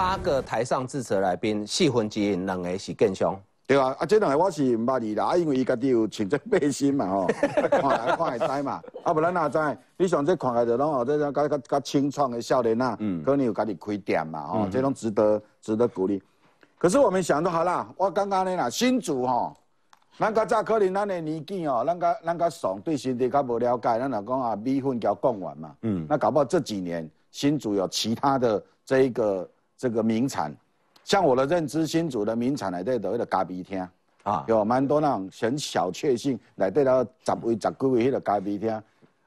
[0.00, 3.38] 八个台上致辞来宾，四分之一两个是更凶。
[3.66, 7.26] 对啊，啊，这两个我是唔捌你啦，啊，因为伊家己有穿这背心嘛吼，
[7.68, 9.58] 看来看会知嘛，啊，不然哪知？
[9.98, 16.22] 你像这看来就拢哦，这种较较较清创的少年呐，嗯，可能有家己开店嘛，吼，这种值得值得鼓励。
[16.78, 19.54] 可是我们想都好啦，我刚刚呢啦，新竹吼，
[20.18, 29.46] 咱较早可能咱的年纪哦，咱较咱较怂，对新地较无了解，咱老讲啊，米粉叫贡丸嘛，嗯，那搞不好这几年新竹有其他的这一个
[29.80, 30.54] 这个名产。
[31.04, 33.88] 像我的认知，新竹的名产来对的，那个咖啡厅
[34.24, 38.82] 啊，有蛮多那种很小确幸来对到十位、十几位迄个咖啡厅，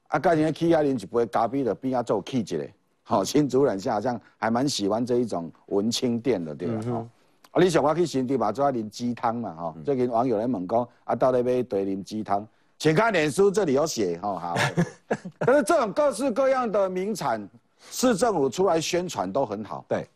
[0.09, 2.71] 啊，家人去遐啉一杯咖啡的，边啊做气质嘞，
[3.01, 6.83] 好，新竹人好像还蛮喜欢这一种文青店的，对吧？
[6.83, 7.07] 哈，
[7.53, 12.47] 啊，你想我去新竹嘛，做啉鸡汤嘛，哈，最近网友来问讲，啊，到底要对啉鸡汤？
[12.77, 14.55] 请看脸书这里有写，哈，好。
[15.39, 17.49] 但是这种各式各样的名产，
[17.89, 20.07] 市政府出来宣传都很好，对。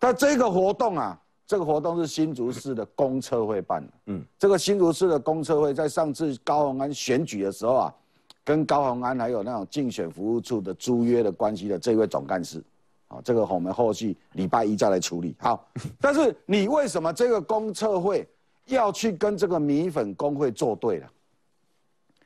[0.00, 3.92] 但这个活动啊，这个活动是新竹市的公车会办的。
[4.06, 7.94] 嗯，这个新竹市的公车会在上次高鸿安选举的时候啊，
[8.42, 12.64] 跟高鸿安还有那种竞选服务处的租约的关系的这位总干事，
[13.08, 15.36] 啊，这个我们后续礼拜一再来处理。
[15.38, 15.68] 好，
[16.00, 18.26] 但是你为什么这个公测会
[18.66, 21.10] 要去跟这个米粉工会作对了？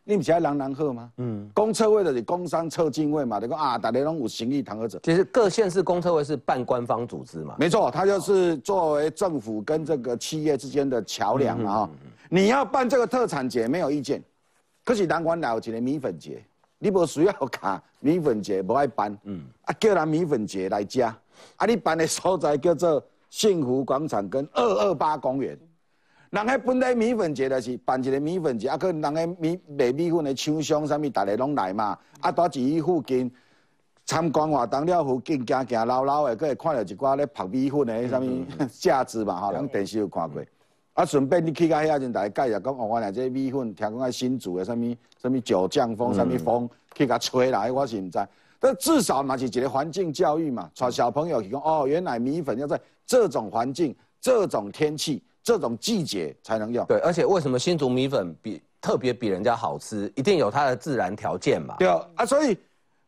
[0.07, 1.11] 你不是爱人人好吗？
[1.17, 3.39] 嗯，公车位的是工商测进位嘛？
[3.39, 5.01] 你讲啊，大家拢有行义堂而者。
[5.03, 7.57] 其实各县市公车位是半官方组织嘛？
[7.59, 11.89] 没错，它就是作为政府跟这个企业之间的桥梁啊。
[12.29, 14.23] 你要办这个特产节没有意见，
[14.85, 16.45] 可是南关有一个米粉节，
[16.79, 19.17] 你不需要卡米粉节不爱办。
[19.25, 21.17] 嗯，啊叫人米粉节来加，
[21.57, 25.59] 啊你办的所在叫做幸福广场跟二二八公园。
[26.35, 31.97] 人迄本来米粉节就是办一个米粉节，啊，可人迄米卖米粉的厂商啥物，大家拢来嘛。
[32.21, 33.31] 啊，住伫伊附近
[34.05, 40.43] 参观活动了，附近行行绕绕的，佫会看到一寡咧拍米粉的迄啥物架子嘛，吼，咱电视有看过。
[40.95, 48.19] 啊，顺便你去到遐阵，大家介绍讲，哦，原来这米粉听讲啊新煮的啥物啥物九降风啥物风，去甲吹来，我是毋知。
[48.59, 55.23] 但至少嘛是一个环境教育嘛，带小朋友去讲，哦，原来米粉要在这种环境、这种天气。
[55.45, 56.85] 这种季节才能用。
[56.87, 61.77] 对，而且为什么新竹米粉比特别比人家好吃，一定有它的自然条件嘛？
[61.79, 62.57] 对啊，啊，所以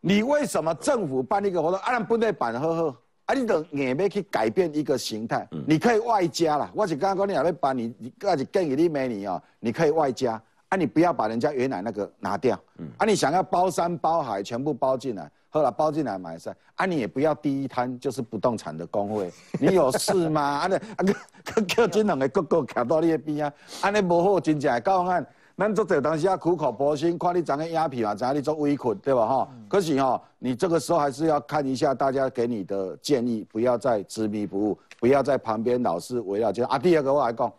[0.00, 6.70] 你为什么政府办一个活动，啊，不内板呵呵，啊，你等硬要去改变一个形态，你可以外加啦。
[6.74, 15.30] 我是刚刚讲你还要办，你你而且建议你美女哦，你可以外加，啊，你不要把人家原来那个拿掉，嗯啊，你想要包山包海全部包进来。
[15.48, 20.42] 后来包进来买噻，啊你也不要第一摊就是不动产的工会， 你有事吗？
[20.42, 29.48] 啊那啊叫叫这两个哥哥徛到你的边啊，安尼无好，真正高案，咱做这当时啊苦口婆心，看你长个鸦皮嘛，知你做委屈对吧哈？
[29.66, 36.78] 可是哈，你这个时候还是要看一下大家给你的建议，不要再执迷不悟，不要在旁边老是围绕就啊。
[36.78, 37.50] 第二个我来讲，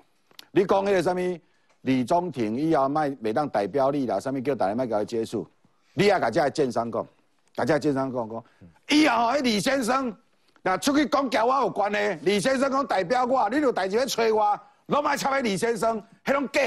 [0.51, 1.19] 你讲那个什么
[1.81, 5.47] 李宗廷以后卖每当代表你啦，什么叫大家卖给他接触？
[5.93, 7.05] 你也甲这建商讲。
[7.55, 8.43] 大家经常讲讲，
[8.89, 10.15] 以后迄李先生
[10.61, 16.61] 那出去讲交我有关的，李先生讲代表我，你有代志要催我，拢卖插迄李先生，迄种假，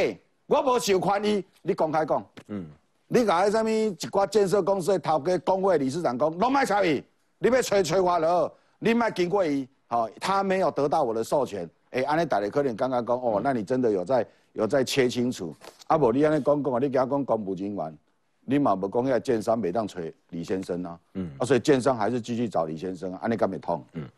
[0.46, 2.66] 我无受款伊，你公开讲，嗯，
[3.06, 7.00] 你甲迄什么一寡建设公司的头家工会理事长讲，拢卖插伊，
[7.38, 15.54] 你要催催我了，你卖经过伊，好，他没有得到我的授权，哎，安尼大家可能刚刚讲，哦，那你真的有在有再切清楚，
[15.86, 17.98] 啊无你安尼讲讲，你讲讲公务人员。
[18.42, 20.00] 你嘛无讲遐建商每当找
[20.30, 23.84] 李先生啊，嗯，啊，所以建商还是继续找李先生，安尼敢袂通？
[23.92, 24.08] 嗯，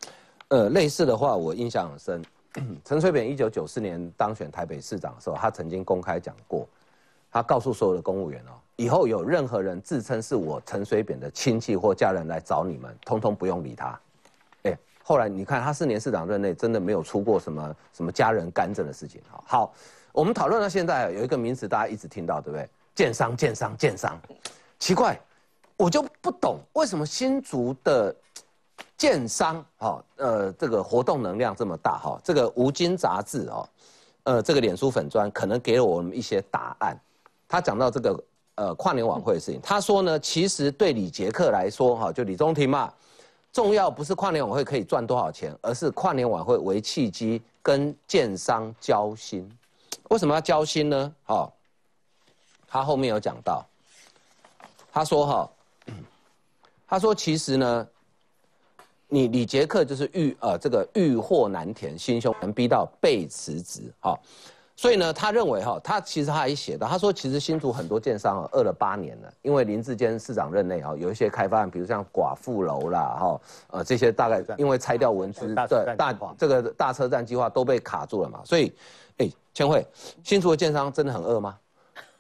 [0.49, 2.25] 呃，类似的话我印象很深，
[2.83, 6.67] 陈水扁一九九四年当选台北市长的时候，他曾经公开讲过，
[7.31, 14.01] 他告诉所有的公务员哦，以后有任何人自称是我陈水扁的亲戚或家人来找你们，通通不用理他。
[14.63, 19.21] 哎，后来你看他四年市长任内，真的没有出过什么什么家人干政的事情。
[19.29, 19.75] 好，好，
[20.13, 22.69] 我们讨论到现在有一个名词大家一直听到，对不对？
[22.95, 24.21] 建商，建商，建商，
[24.79, 25.19] 奇怪，
[25.79, 28.15] 我就不懂为什么新竹的
[28.99, 33.69] 建商，哈，呃，这个活动能量这么大，哈，这个吴京杂志，哦，
[34.25, 36.95] 呃，这个脸书粉砖可能给了我们一些答案。
[37.49, 38.25] 他讲到这个
[38.57, 42.93] 呃跨年晚会的事情，他说呢，其实对李杰克来说，哈，就李宗廷嘛，
[43.51, 49.51] 重要不是跨年晚会可以赚多少钱，而是跨年晚会为契机跟建商交心。
[50.13, 51.15] 为什么要交心呢？
[51.25, 51.53] 好。
[52.69, 53.63] 他后面有讲到，
[54.91, 55.51] 他说哈，
[56.89, 57.87] 他说其实呢，
[59.09, 64.19] 你李杰克就是欲呃这个欲壑难填，心胸能逼到被辞职哈，
[64.83, 78.75] 所以呢，他认为哈，他其实他还写到，他说其实新竹很多建商饿了八年了，因为林志坚市长任内哈，有一些开发案，比如像寡妇楼啦哈，呃这些大概因为拆掉文资对大这个大车站计划都被卡住了嘛，所以，
[79.19, 79.87] 哎，千惠，
[80.25, 81.57] 新竹的建商真的很饿吗？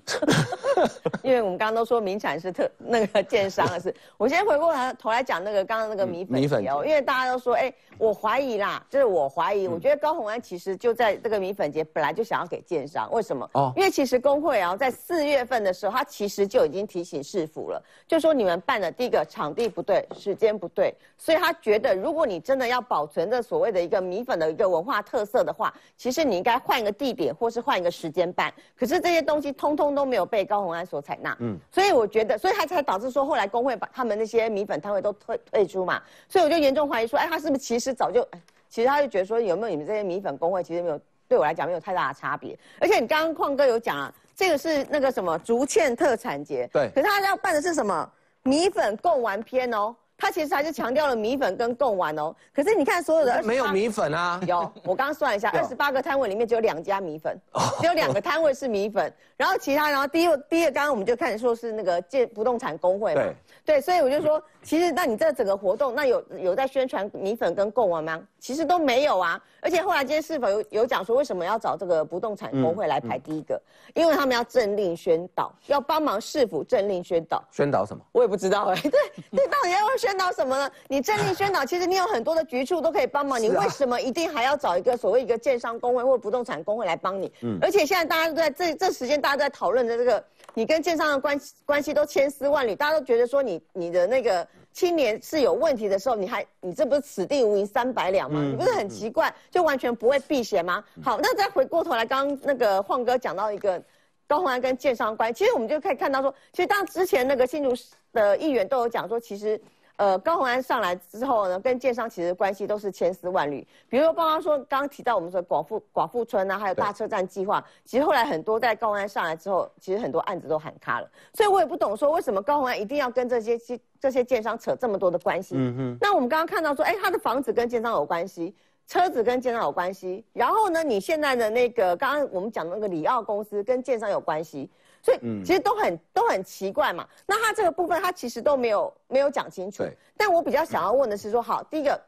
[1.23, 13.49] 因为我们刚刚都说名产是特那个建商的事， 我先回过头来讲那个刚刚那个米粉米粉哦，因为大家都说，哎，我怀疑啦，就是我怀疑，我觉得高鸿安其实就在这个米粉节本来就想要给建商，为什么？
[13.55, 28.53] 哦，因为其实工会啊，在四月份的时候，他其实就已经提醒市府了，就说你们办的第一个场地不对，时间不对，所以他觉得如果你真的要保存这所谓的一个米粉的一个文化特色的话，其实你应该换一个地点，或是换一个时间办。
[28.77, 38.27] 可是这些东西通通都没有被高鸿安所采纳，嗯，所以我觉得，所以他才导致说后来工会把他们那些米粉摊位都退退出嘛，所以我就严重怀疑说，哎，他是不是其实早就，
[38.69, 48.11] 其实他就觉得说，有没有你们这些米粉工会其实没有对我来讲没有太大的差别，而且你刚刚矿哥有讲啊，这个是那个什么竹堑特产节，对，可是他要办的是什么？
[48.45, 49.95] 米粉贡丸篇哦。
[50.23, 57.37] 他其实还是强调了米粉跟贡丸哦，可是你看所有的没有米粉啊，有，我刚刚算一下，二十八个摊位里面只有两家米粉，
[57.81, 63.35] 只有两个摊位是米粉，然后其他，然后第一第二，刚刚我们就看说是那个建不动产工会嘛，对，
[63.65, 68.23] 对，所以我就说，其实那你这整个活动，那有有在宣传米粉跟贡丸吗？
[68.39, 73.61] 其实都没有啊，而且后来今天是否有有讲说为什么要找这个不动产工会来排第一个？
[73.95, 78.01] 因为他们要政令宣导，要帮忙市府政令宣导，宣导什么？
[78.13, 78.91] 我也不知道哎，对，
[79.33, 80.12] 对，到底要宣。
[80.13, 80.71] 宣导什么呢？
[80.89, 83.41] 你政令宣导，其实你有很多的局处都可以帮忙。
[83.41, 87.33] 你为什么一定还要找一个所谓一个建商工会或不动产工会来帮你？
[87.41, 90.23] 嗯，而且现在大家都在这这时间，大家都在讨论的这个，
[90.53, 98.43] 你跟建商的关系关系都千丝万缕，大家都觉得说你你的那个青年是有问题的时候，你还你这不是此地无银三百两吗？
[98.43, 100.85] 你不是很奇怪，就完全不会避嫌吗？
[101.03, 103.83] 好，那再回过头来，刚刚那个晃哥讲到一个
[104.27, 107.75] 高鸿安跟建商关系，其实我们就可以看到说，其实当之前那个新竹
[108.13, 109.59] 的议员都有讲说，其实。
[109.97, 113.67] 呃，高鸿安上来之后呢，跟建商其实关系都是千丝万缕。
[113.89, 121.09] 比如说，包括说刚刚提到我们说寡妇寡妇村啊，还有大车站计划，其实后来很多在高鸿安上来之后，其实很多案子都喊卡了。
[121.35, 123.59] 所以我也不懂说为什么高鸿安一定要跟这些
[124.01, 125.55] 这些建商扯这么多的关系。
[125.57, 125.99] 嗯哼。
[126.01, 128.55] 那我们刚刚看到说，哎，他的房子跟建商有关系，
[128.89, 134.71] 车子跟建商有关系，然后呢，你现在的那个刚刚我们讲的那个里奥公司跟建商有关系。
[135.03, 137.07] 所以其实都很都很奇怪嘛。
[137.27, 139.85] 那他这个部分他其实都没有没有讲清楚。
[140.17, 142.01] 但我比较想要问的是说，好，第一个，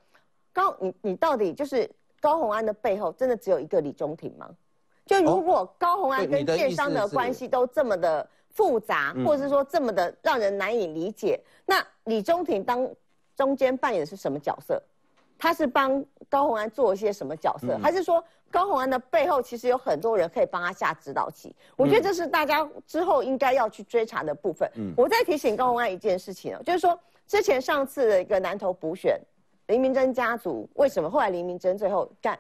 [0.53, 4.49] 高你你到底就是高红安的背后真的只有一个李中庭吗？
[5.05, 12.89] 就如果高红安跟建商的关系都这么的复杂，或者是说这么的让人难以理解，那李中庭当
[13.37, 14.83] 中间扮演的是什么角色？
[15.39, 17.79] 他是帮高红安做一些什么角色？
[17.83, 18.23] 还是说？
[18.51, 24.71] 高鸿安的背后其实有很多人可以帮他下指导棋，我觉得这是大家之后应该要去追查的部分。
[24.77, 26.97] 嗯我再提醒高鸿安一件事情哦，就是说
[27.27, 29.21] 之前上次的一个南投补选，
[29.67, 32.39] 林明珍家族为什么后来林明珍最后干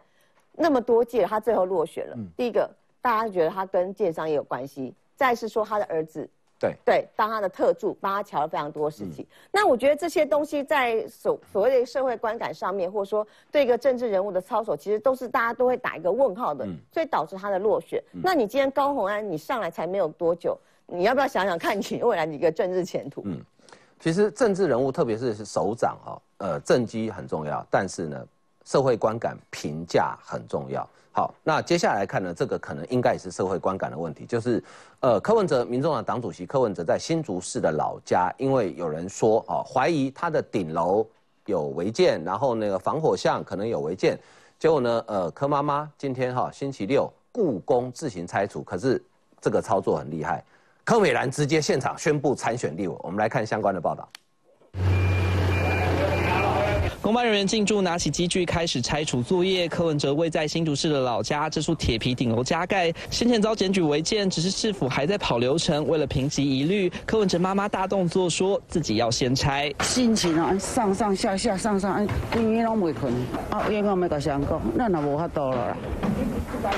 [0.52, 2.16] 那么多届，他最后落选了？
[2.36, 2.70] 第一个，
[3.02, 6.30] 大家觉得他跟建商也有关系；再是说他的儿子。
[6.64, 9.26] 对对，当他的特助，帮他瞧了非常多事情。
[9.52, 18.02] 那我觉得这些东西在所所谓的社会观感上面，或者说对一个政治人物的操守，其实都是大家都会打一个问号的，所以导致他的落选。
[18.12, 23.22] 那你今天高鸿安，你上来才没有多久，你要不要想想看你未来的一个政治前途？
[23.26, 23.40] 嗯，
[24.00, 28.26] 其实政治人物，特别是首长哈，呃，政绩很重要，但是呢，
[28.64, 30.88] 社会观感评价很重要。
[31.12, 34.60] 好，那接下来看呢，这个可能应该也是社会观感的问题，就是，
[34.98, 41.06] 呃，柯文哲，民众党党主席柯文哲在新竹市的老家，因为有人说，哦，怀疑他的顶楼
[41.46, 44.18] 有违建，然后那个防火巷可能有违建，
[44.58, 49.00] 结果呢，呃，柯妈妈今天哈星期六故宫自行拆除，可是
[49.40, 50.42] 这个操作很厉害，
[50.82, 54.08] 柯美兰直接现场宣布参选立委，我们来看相关的报道。
[57.04, 59.68] 公办人员进驻，拿起机具开始拆除作业。
[59.68, 65.86] 柯文哲位在新竹市的老家，这处铁皮顶楼加盖，先前遭检举违建，只是市府还在跑流程。
[65.86, 69.70] 为了平息疑虑，柯文哲妈妈大动作，说自己要先拆。
[69.82, 73.12] 心情啊，上上下下，上上，规个拢袂困。
[73.50, 75.76] 啊，冤枉没甲谁讲，咱也无法度了啦。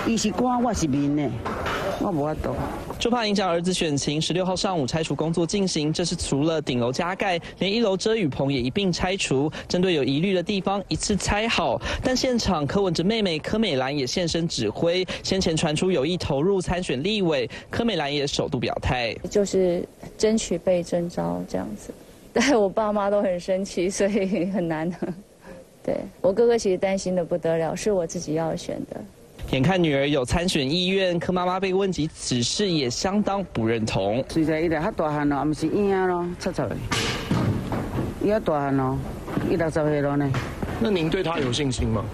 [0.09, 1.31] 伊是官，我是民呢，
[2.01, 2.53] 我无法度。
[2.99, 5.93] 就怕影响儿子选情，十六号上午拆除工作进行。
[5.93, 9.53] 这是除了顶楼加盖，连一楼遮雨棚也一并拆除。
[9.69, 11.81] 针对有疑虑的地方，一次拆好。
[12.03, 15.07] 但现场柯文哲妹妹柯美兰也现身指挥。
[15.23, 19.87] 先前传出有意投入参选立委，柯美兰也首度表态，就是
[20.19, 21.93] 争取被征召这样子。
[22.33, 24.91] 对我爸妈都很生气，所以很难。
[25.83, 29.01] 对我哥哥其实担心的不得了，是我自己要选的。
[29.53, 34.25] 眼看女儿有参选意愿，柯妈妈被问及此事也相当不认同。
[34.29, 36.67] 现在伊来较大汉咯，毋是婴咯，七十岁，
[38.25, 38.99] 伊较大汉咯，
[39.51, 40.31] 伊六十岁了呢。
[40.81, 42.05] 那您对他有信心吗？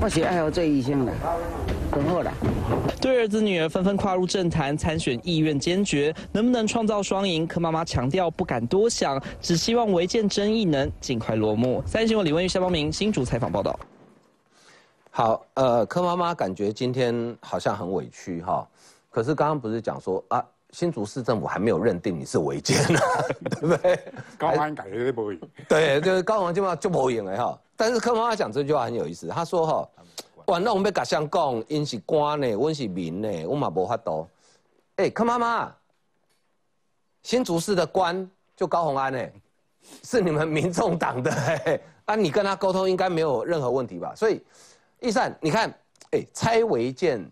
[0.00, 1.12] 我是爱好做医生的，
[1.90, 2.32] 很好啦。
[3.00, 7.46] 对儿子女儿纷纷跨入政坛参选，意愿坚决，能不能创造双赢？
[7.46, 11.82] 柯妈妈强调不敢多想，只希望违建争议能尽快落幕。
[11.86, 13.78] 三立新闻李文玉、夏邦明新竹采访报道。
[15.10, 18.66] 好，呃，柯妈妈感觉今天好像很委屈哈，
[19.10, 20.44] 可是刚刚不是讲说啊，
[20.74, 22.98] 新竹市政府还没有认定你是违建呢，
[23.48, 24.12] 对不对？
[24.36, 25.38] 高安改的不会。
[25.68, 27.56] 对，就是高雄基本上就无用的哈。
[27.76, 29.88] 但是柯妈妈讲这句话很有意思，他说哈，
[30.46, 34.28] 哇，那我们要甲相讲，因是官呢，阮是民呢，我嘛无法度。
[34.96, 35.72] 哎，柯妈妈，
[37.22, 39.24] 新竹市的官就高鸿安呢，
[40.02, 44.12] 是你们民众党的，啊，你跟他沟通应该没有任何问题吧？
[44.16, 44.42] 所以，
[44.98, 45.72] 易善，你看，
[46.10, 47.24] 哎，拆违建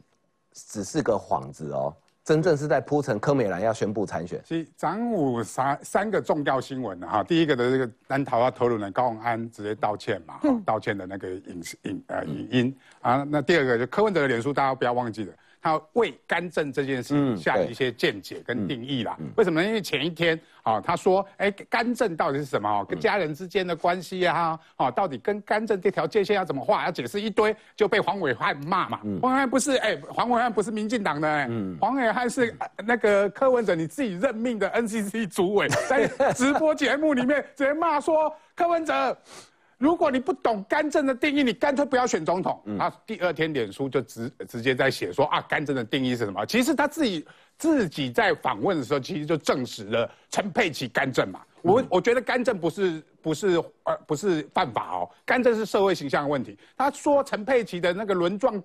[0.53, 1.93] 只是个幌子哦。
[2.25, 4.41] 真正是在铺陈柯美兰要宣布参选。
[4.45, 15.33] 其实张武三三个重要新闻哈，第一个的这个南桃啊投入人高永安直接道歉嘛，道歉的那个影影呃影音啊，那第二个就柯文哲的脸书，大家不要忘记了。
[15.63, 19.17] 他为干政这件事情下一些见解跟定义啦。
[19.37, 19.67] 为什么呢？
[19.67, 22.85] 因为前一天啊，他说，哎，干政到底是什么？
[22.85, 26.85] 跟家人之间的关系啊，啊，到底跟干政这条界限要怎么画？
[26.85, 28.99] 要解释一堆，就被黄伟汉骂嘛。
[29.21, 31.49] 黄伟汉不是，哎，黄伟汉不是民进党的，哎，
[31.81, 32.53] 黄伟汉是
[32.85, 39.17] 那个柯文哲你自己任命的 NCC 主委，在直播节目里面直接骂说柯文哲。
[39.83, 42.63] 如果你不懂干政的定义，你干脆不要选总统。
[42.79, 46.47] 啊，第二天脸书就直直接在写说啊，干政的定义是什么？
[46.47, 47.27] 其实他自己
[47.59, 51.41] 自己在访问的时候，其实就证实了陈佩琪干政嘛。
[51.63, 56.57] 我我觉得干政不是不是呃不是犯法哦，干政是社会形象的问题。
[56.77, 58.63] 他说陈佩琪的那个轮状。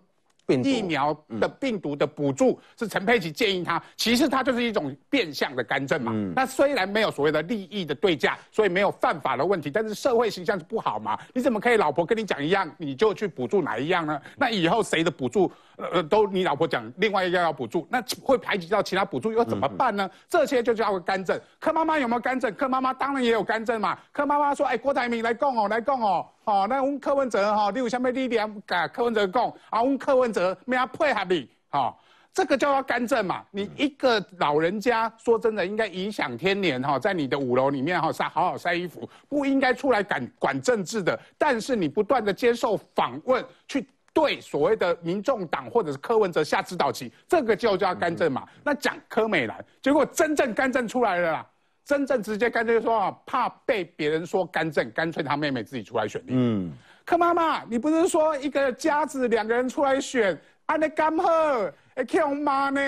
[0.55, 6.13] 疫苗的病毒的补助是陈佩琪建议他，其实他就是一种变相的干政嘛。
[6.35, 11.17] 那虽然没有所谓的利益的对价，所以没有犯法的问题，但是社会形象是不好嘛？
[11.33, 14.21] 你怎么可以老婆跟你讲一样，你就去补助哪一样呢？
[14.37, 20.09] 那以后谁的补助呃都你老婆讲另外一个要补助，那会排挤到其他补助又怎么办呢？
[20.29, 21.39] 这些就叫干政。
[21.59, 22.53] 柯妈妈有没有干政？
[22.55, 23.97] 柯妈妈当然也有干政嘛。
[24.13, 29.49] 柯妈妈说：“哎，郭台铭来供哦，来供哦。”哦，那阮柯文哲哈，你有什么力量甲柯文哲讲？
[29.69, 31.93] 啊，阮柯文哲没要配合你，哈，
[32.33, 33.43] 这个叫做干政嘛。
[33.51, 41.19] 你一个老人家，说真的，应该颐享天年哈，在你的五楼里面哈晒好好晒衣服，不应该出来管管政治的。
[41.37, 48.47] 但是你不断的接受访问，去对所谓的民众党或者是柯文哲下指导棋，这个就叫干政嘛。
[48.63, 51.45] 那讲柯美兰，结果真正干政出来了啦。
[51.87, 56.21] 真正直接干脆说啊，怕被别人说干政，干脆他妹妹自己出来选。
[56.27, 56.69] 嗯，
[57.05, 62.81] 柯妈妈，你不是说一个家子两个人出来选，安尼干喝，会叫骂呢？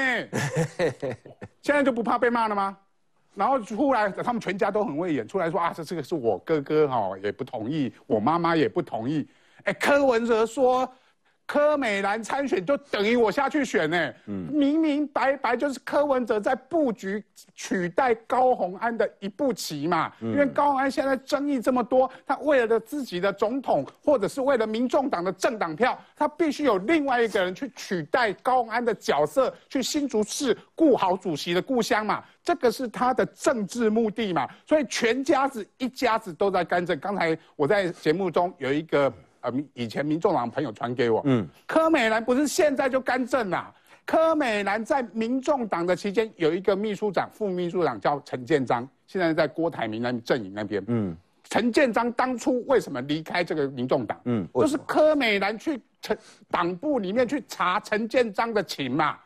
[1.64, 2.78] 现在就不怕被骂了吗？
[3.36, 9.26] 然后出来，他们全家都很会演，出来说啊，这这个是我哥哥哈，也不同意，我妈妈也不同意。
[9.64, 10.94] 哎，柯文哲说。
[11.50, 17.24] 柯美兰参选就等于我下去选呢，明明白白就是柯文哲在布局
[17.56, 20.12] 取代高鸿安的一步棋嘛。
[20.22, 32.24] 因为高鸿安现在争议这么多，他为了自己的总统，或者是为了民众党的政党票，他必须有另外一个人去取代高鸿安的角色，去新竹市顾好主席的故乡嘛。
[32.44, 34.48] 这个是他的政治目的嘛。
[34.68, 37.00] 所以全家子一家子都在干政。
[37.00, 39.12] 刚才我在节目中有一个。
[39.42, 43.74] 呃，以前民众党朋友传给我，嗯，柯美兰不是现在就干政啦。
[44.06, 50.84] 柯美兰在民众党的期间有一个秘书长、副秘书长叫陈建章，现在在郭台铭那阵营那边。
[50.88, 51.16] 嗯，
[51.50, 54.20] 陈建章当初为什么离开这个民众党？
[54.26, 56.18] 嗯，就是柯美兰去陈
[56.50, 59.18] 党部里面去查陈建章的情嘛。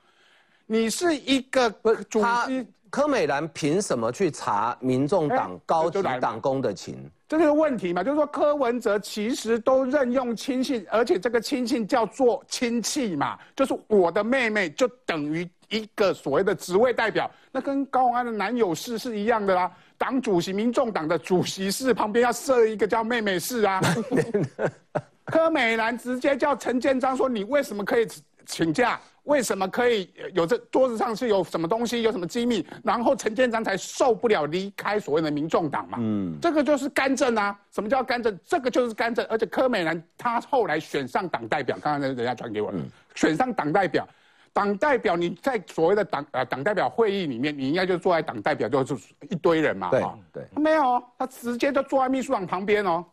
[0.65, 1.69] 你是一个
[2.09, 2.67] 主席。
[2.93, 7.09] 柯美兰凭什么去查民众党高级党工的情？
[7.27, 19.71] 这个问题嘛，就是说柯文哲其实都任用亲信，而且这个亲信叫做亲戚嘛，就是我的妹妹就等于一个所谓的职位代表，那跟高安的男友室是一样的啦。
[19.97, 23.81] 党主席、民众党的主席室旁边要设一个叫妹妹室啊。
[25.25, 28.05] 柯美兰直接叫陈建章说：“你为什么可以
[28.45, 32.67] 请假？”为什么可以有这桌子上是有什么东西，有什么机密？
[32.83, 35.97] 然后陈建章才受不了离开所谓的民众党嘛？
[36.01, 37.57] 嗯，这个就是干政啊！
[37.71, 38.37] 什么叫干政？
[38.43, 39.25] 这个就是干政。
[39.29, 42.69] 而且柯美兰她后来选上党代表，刚刚人家传给我，
[43.15, 44.05] 选上党代表，
[44.51, 48.97] 党代表你在所谓的党呃党代表会议里面，你应该就坐在党代表就是
[49.29, 49.89] 一堆人嘛？
[49.89, 53.05] 对对，没有，他直接就坐在秘书长旁边哦。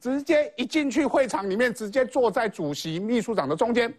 [0.00, 3.94] 直接一进去会场里面，直接坐在主席秘书长的中间。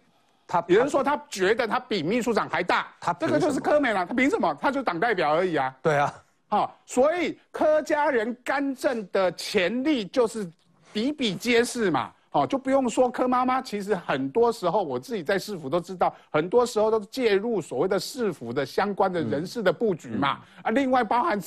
[0.52, 4.54] 他有人说他觉得他比秘书长还大，他这个就是柯美了，他凭什么？
[4.60, 5.74] 他就党代表而已啊。
[5.80, 6.12] 对啊，
[6.48, 10.46] 好、所以柯家人干政的潜力就是
[10.92, 12.12] 比比皆是嘛。
[12.28, 20.40] 好、就不用说柯妈妈，其实很多时候我自己在市府都知道，很多时候都介入所谓的市府的相关的人事的布局嘛。
[20.62, 21.38] 啊，另外包含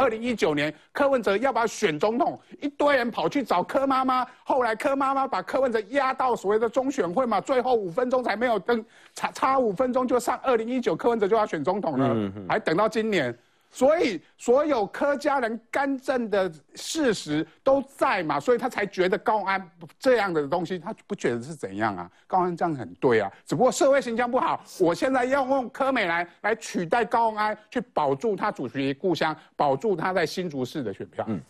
[0.00, 8.82] 二零一九年柯文哲要不要选总统，一堆人跑去找柯妈妈，后来柯妈妈把柯文哲压到所谓的中选会嘛，最后五分钟才没有登，
[9.14, 13.36] 差差五分钟就上二零一九柯文哲就要选总统了，还等到今年。
[13.72, 22.10] 所以所有柯家人干政的事实都在嘛，所以他才觉得高安这样的东西，他不觉得是怎样啊？
[22.26, 31.24] 高安这样很对啊，只不过社会形象不好，我现在要用柯美兰来取代高安，去保住他主席故乡，保住他在新竹市的选票。
[31.28, 31.40] 嗯，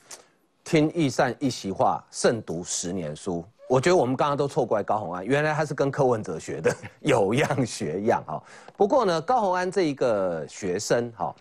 [0.62, 3.42] 听易善一席话，胜读十年书。
[3.66, 8.42] 我觉得我们刚刚都错怪高虹安，原来他是跟柯文哲学的， 有样学样哈。
[8.76, 11.34] 不过呢，高虹安这一个学生哈。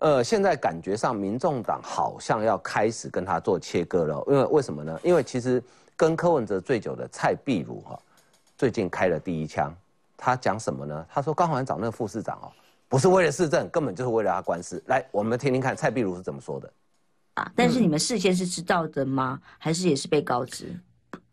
[0.00, 4.24] 呃，现在感觉上，民众党好像要开始跟他做切割了。
[4.28, 5.00] 因为为什么呢？
[5.02, 5.62] 因为其实
[5.96, 7.98] 跟柯文哲最久的蔡壁如哈，
[8.56, 9.74] 最近开了第一枪。
[10.16, 11.06] 他讲什么呢？
[11.08, 12.50] 他说高虹安找那个副市长哦，
[12.88, 14.82] 不是为了市政，根本就是为了他官司。
[14.86, 16.72] 来，我们听听看蔡壁如是怎么说的。
[17.34, 19.40] 啊，但是你们事先是知道的吗？
[19.58, 20.66] 还是也是被告知？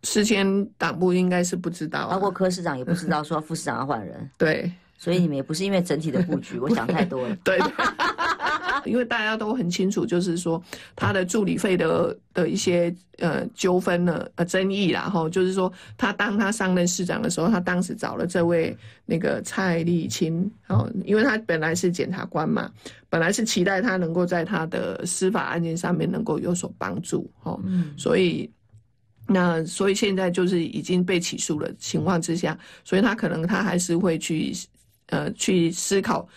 [0.03, 4.29] 事先党部应该是不知道、啊，包括柯市长也不知道说副市长要换人。
[4.37, 7.35] 对，所以你们也不是因为整体的布局，我想太多了。
[7.43, 7.59] 对。
[8.85, 10.61] 因为大家都很清楚，就是说
[10.95, 18.75] 他的助理费的的一些呃纠纷呢呃争议啦，哈，就是说他当他上任市长的时候，他当时找了这位
[19.05, 22.71] 那个蔡立青，哦，因为他本来是检察官嘛，
[23.09, 27.59] 本来是期待他能够在他的司法案件上面能够有所帮助，哦，
[27.97, 28.49] 所以
[29.27, 34.53] 那所以现在就是已经被起诉了情况之下，所以他可能他还是会去
[35.07, 36.27] 呃去思考。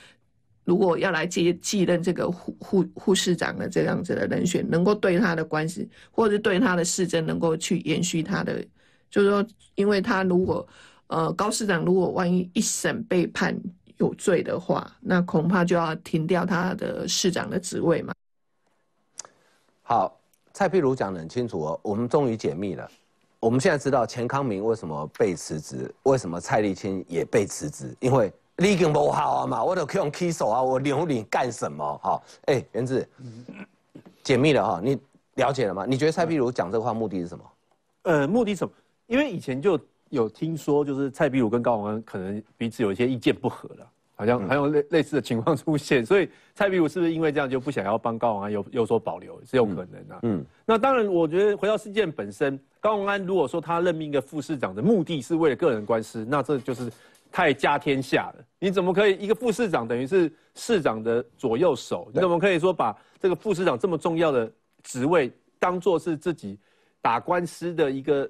[0.68, 8.62] 如果要来接继任这个护护护士长的这样子的人选，能够对他的官司，或者对他的市政，能够去延续他的，
[9.09, 10.68] 就是说，因为他如果
[11.07, 13.59] 呃高市长如果万一一审被判
[13.96, 18.12] 有罪的话，那恐怕就要停掉他的市长的职位嘛。
[19.81, 20.20] 好，
[20.52, 22.87] 蔡壁如讲得很清楚哦，我们终于解密了。
[23.40, 28.31] 我们现在知道钱康明为什么被辞职，为什么蔡立青也被辞职，因为。
[28.61, 32.01] 你已经不好啊嘛，我都可以用 K 手啊，我留你干什么？
[32.03, 33.09] 哈，哎，原子，
[34.25, 34.99] 解密了哈，你
[35.37, 35.87] 了解了吗？
[35.87, 37.44] 你觉得蔡壁如讲这话目的是什么？
[38.03, 38.73] 呃，目的什么？
[39.07, 50.18] 因为以前就有听说，就是蔡壁如跟高宏安可能彼此有一些意见不合了，好像还有类类似的情况出现，所以蔡壁如是不是因为这样就不想要帮高宏安有有所保留，是有可能的。
[50.23, 56.90] 嗯，那当然，我觉得回到事件本身，高宏安如果说他任命一个副市长的目的是为了个人官司，那这就是。
[57.30, 62.10] 太家天下了，你怎么可以一个副市长等于是市长的左右手？
[62.12, 64.50] 你怎么可以说把这个副市长这么重要的
[64.82, 66.58] 职位当做是自己
[67.00, 68.28] 打官司的一个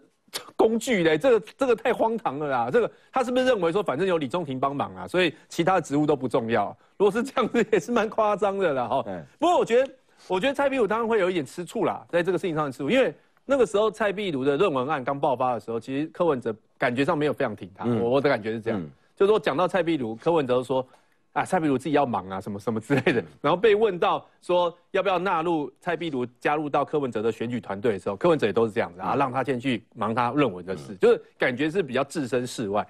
[0.56, 1.16] 工具嘞？
[1.16, 2.70] 这个这个太荒唐了啦！
[2.70, 6.76] 这个他是不是认为说反正有李宗廷帮忙啊，所以其他职务都不重要？
[6.96, 9.02] 如果是这样子，也是蛮夸张的啦哈。
[9.38, 9.92] 不过我觉得，
[10.26, 13.14] 我觉得蔡壁如当然会有一点吃醋啦，在这个事情上的吃醋，因为
[13.46, 16.54] 那个时候蔡壁如的论文案刚爆发的时候，其实柯文哲。
[16.78, 18.80] 感觉上没有非常挺他，我我的感觉是这样，
[19.16, 20.86] 就是说讲到蔡壁如，柯文哲说
[21.32, 23.24] 啊，蔡壁如自己要忙啊，什么什么之类的。
[23.40, 32.86] 然后被问到说要不要纳入蔡壁如加入到柯文哲的选举团队的时候，柯文哲也都是这样子啊，让他先去忙他论文的事，就是感觉是比较置身事外。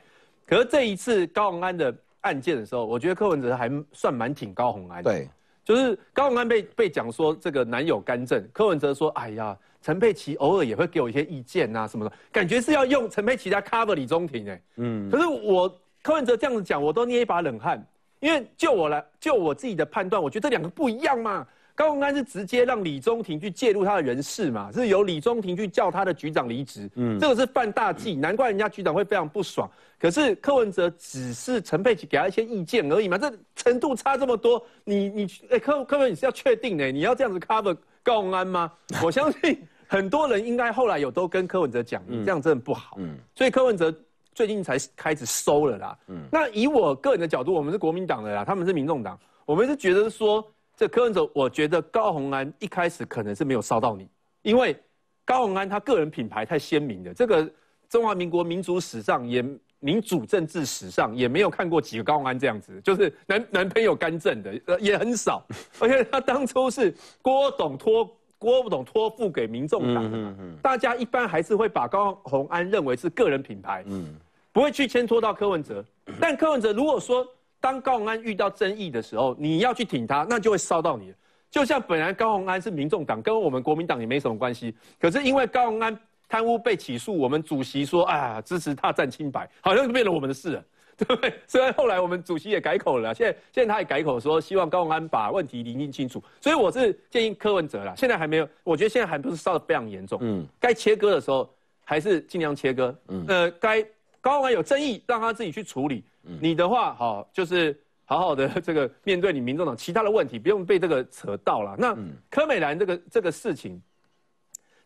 [0.46, 5.10] 可是这一次高鸿安的案件的时候，我觉得柯文哲还算蛮挺高鸿安的。
[5.10, 5.28] 对，
[5.64, 9.56] 就是高鸿安被被讲说这个男友干政，柯文哲说哎呀。
[9.80, 15.68] 陈佩琪偶尔也会给我一些意见呐，什么的，感觉是要用陈佩琪来 cover 李宗廷哎，嗯，可是我
[16.02, 17.84] 柯文哲这样子讲，我都捏一把冷汗，
[18.20, 21.46] 因为就我来，就我自己的判断，我觉得这两个不一样嘛。
[21.74, 29.70] 高鸿安是直接让李宗廷去介入他的人事嘛，是由李宗廷去叫他的局长离职，嗯，这个是犯大忌，难怪人家局长会非常不爽。
[29.96, 37.76] 可是柯文哲只是陈佩琪给他一些意见而已嘛，这程度差这么多，你你哎柯柯文你是要确定哎，你要这样子 cover
[38.08, 38.72] 高鸿安吗？
[39.04, 39.62] 我相信。
[39.90, 42.96] 很多人应该后来有都跟柯文哲讲，这样真的不好。
[42.98, 43.90] 嗯，所以柯文哲
[44.34, 45.98] 最近才开始收了啦。
[46.08, 54.06] 嗯，那以我个人的角度，我们是国民党的啦，他们是民众党，我们是觉得说，这柯文哲，我觉得高鸿安一开始可能是没有烧到你，
[54.42, 54.78] 因为
[55.24, 57.50] 高鸿安他个人品牌太鲜明了，这个
[57.88, 59.42] 中华民国民主史上也
[59.80, 65.44] 民主政治史上也没有看过几个高鸿安这样子，就是男男朋友干政的，呃也很少，
[65.78, 68.08] 而且他当初是郭董托。
[68.40, 74.14] 郭董托付给民众党大家一般还是会把高鸿安认为是个人品牌，嗯，
[74.52, 75.84] 不会去牵拖到柯文哲。
[76.20, 77.26] 但柯文哲如果说
[77.60, 81.12] 当高鸿安遇到争议的时候，你要去挺他，那就会烧到你。
[81.50, 90.64] 就像本来高鸿安是民众党，跟我们国民党也没什么关系，可是因为高鸿安贪污被起诉，我们主席说啊支持他站清白，好像就变了我们的事了。
[90.98, 91.32] 对不对？
[91.46, 96.20] 虽然后来我们主席也改口了，现在现在他也改口说，希望高鸿安把问题厘清清楚。
[96.40, 100.18] 所以我是建议柯文哲啦，现在还没有，我觉得现在还不是烧的非常严重。
[100.20, 101.48] 嗯，该切割的时候
[101.84, 102.92] 还是尽量切割。
[103.06, 103.80] 嗯，呃，该
[104.20, 106.02] 高鸿安有争议，让他自己去处理。
[106.24, 111.76] 嗯你的话，好，就是好好的这个面对你民众党其他的问题，不用被这个扯到了。
[111.78, 111.96] 那
[112.28, 113.80] 柯美兰这个这个事情，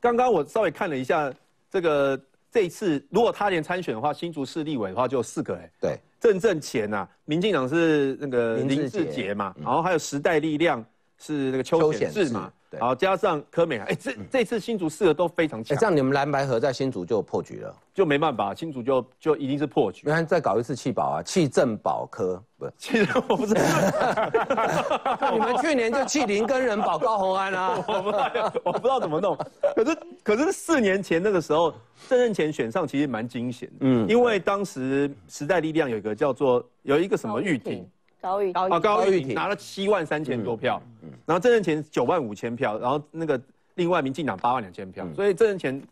[0.02, 1.32] 刚刚我稍微看了一下
[1.70, 2.20] 这个。
[2.54, 10.84] 这一次如果他连参选的话，新竹市立委的话就四个哎，对，郑正前呐，民进党是那个林志杰嘛，然后还有时代力量
[11.16, 12.52] 是那个邱显志嘛。
[12.78, 15.76] 然后加上柯美，哎，这这次新竹四个都非常强。
[15.76, 20.02] 这样你们蓝白河在新竹就破局了，就没办法，新竹就就一定是破局。
[20.04, 22.70] 你看再搞一次弃保啊，弃政保科不？
[22.76, 23.62] 其实我不知道，
[25.32, 29.36] 你们去年就弃林跟人保高红安啊， 我不知道，我不知道怎么弄。
[29.74, 31.74] 可是可是四年前那个时候，
[32.08, 37.88] 郑任前选上其实蛮惊险的，嗯，因为当时时代力量有一个叫做有一个什么玉婷。
[38.22, 40.80] 高玉高啊，高玉婷拿了七万三千多票，
[41.26, 43.38] 然后郑任前九万五千票，然后那个
[43.74, 45.82] 另外民进党八万两千票，所以郑任前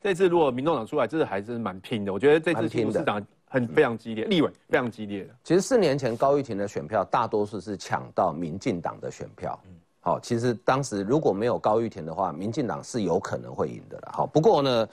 [0.00, 2.12] 这次如果民众党出来，这次还是蛮拼的。
[2.12, 5.34] 我觉得这次新市长很非常激烈，立委非常激烈的。
[5.42, 9.58] 其实四年前高玉婷的选票大多数是抢到民进党的选票，
[9.98, 14.12] 好，其实当时如果没有高玉婷的话，民进党是有可能会赢的了。
[14.12, 14.88] 好，不过呢，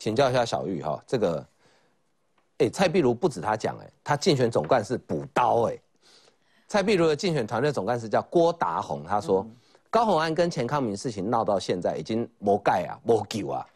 [0.00, 1.46] 请教一下小玉哈，这个，
[2.58, 5.78] 哎，蔡壁如不止他讲，哎，他竞选总干事补刀，哎。
[6.72, 9.46] 蔡壁如的竞选团队总干事叫郭达宏，他说
[9.90, 13.66] 高虹安跟钱康明事情闹到现在已经魔盖啊魔久啊，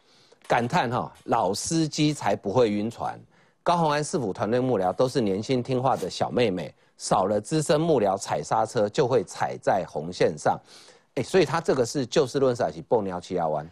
[0.47, 3.15] 感叹哈老司机才不会晕船，
[3.61, 10.59] 高虹安市府团队幕僚都是年轻听话的小妹妹，少了资深幕僚踩刹车就会踩在红线上。
[11.17, 13.67] 哎，所以他这个是就事论事还是蹦尿七亚湾？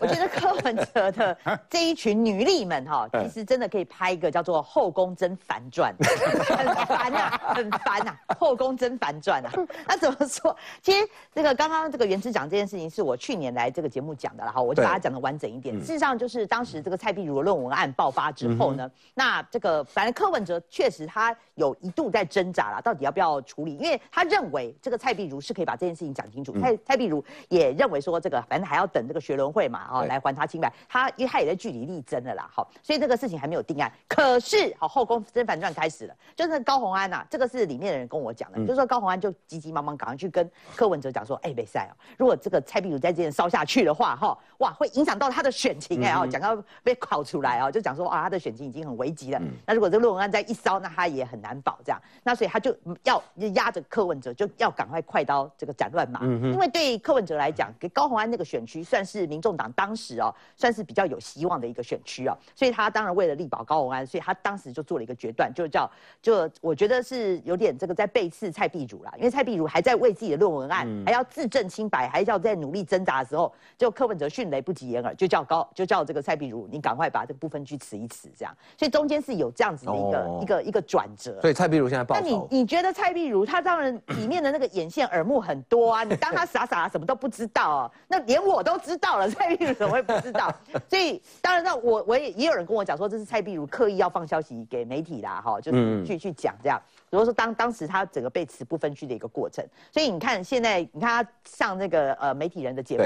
[0.00, 1.36] 我觉得柯文哲的
[1.70, 5.94] 这一群女力们哈，其实真的可以拍一个叫做《后宫甄嬛传》，
[6.56, 9.52] 很烦啊，很烦啊，《后宫甄嬛传》啊。
[9.86, 10.54] 那怎么说？
[10.82, 15.78] 其实这个刚刚这个袁之讲这件事情是我去年来这个节目讲的了哈，我就把它讲的完整一点。
[15.78, 23.76] 事实上就是当时这个蔡碧如的论文案爆发之后呢，那这个反正柯文哲确实他有一度在挣扎了，到底要不要处理？
[23.76, 26.52] 因为他认为这个蔡碧如是可以把这件事情讲清楚。
[26.60, 30.72] 蔡蔡碧如也认为说这个反正还要等这个学伦会嘛，哦，来还他清白。
[30.88, 33.90] 他因为他也在据理力争的啦，好，所以这个事情还没有定案。
[34.08, 49.40] 可是好，后宫甄嬛传开始了，就是高红安呐，这个是里面的人跟我讲的，就是说高红安就急急忙忙赶快去跟柯文哲讲说，哎，没赛哦，如果这个蔡碧如在这边烧下去的话，哈，哇，会影响到他的选情哎，哦，讲到被考出来哦，就讲说啊，他的选情已经很危急了。
[49.66, 52.00] 那如果这个论文案再一烧，那他也很难保这样。
[52.22, 53.22] 那所以他就要
[53.54, 56.20] 压着柯文哲，就要赶快快刀这个斩乱麻。
[56.24, 81.40] 因为对柯文哲来讲，给高虹安那个选区算是民众党当时哦，算是比较有希望的一个选区哦，所以他当然为了力保高虹安，所以他当时就做了一个决断，就叫就我觉得是有点这个在背刺蔡壁如啦，因为蔡壁如还在为自己的论文案还要自证清白，还要在努力挣扎的时候，就柯文哲迅雷不及掩耳，就叫高就叫这个蔡壁如，你赶快把这个部分去辞一辞，这样，所以中间是有这样子的一个一个一个转折。
[81.40, 90.52] 所以蔡壁如现在报那你你觉得蔡壁如他当然里面的那个眼线耳目很多啊，你当他傻傻什么都不知道哦，那连我都知道了，蔡壁如怎么会不知道？
[90.88, 96.80] 所以当然，那我我也也有人跟我讲说，这是蔡壁如刻意要放消息给媒体啦，哈，就是去去讲这样。
[97.10, 103.04] 如果说当当时他整个被辞不分区的一个过程，所以你看现在你看他上那个呃媒体人的节目。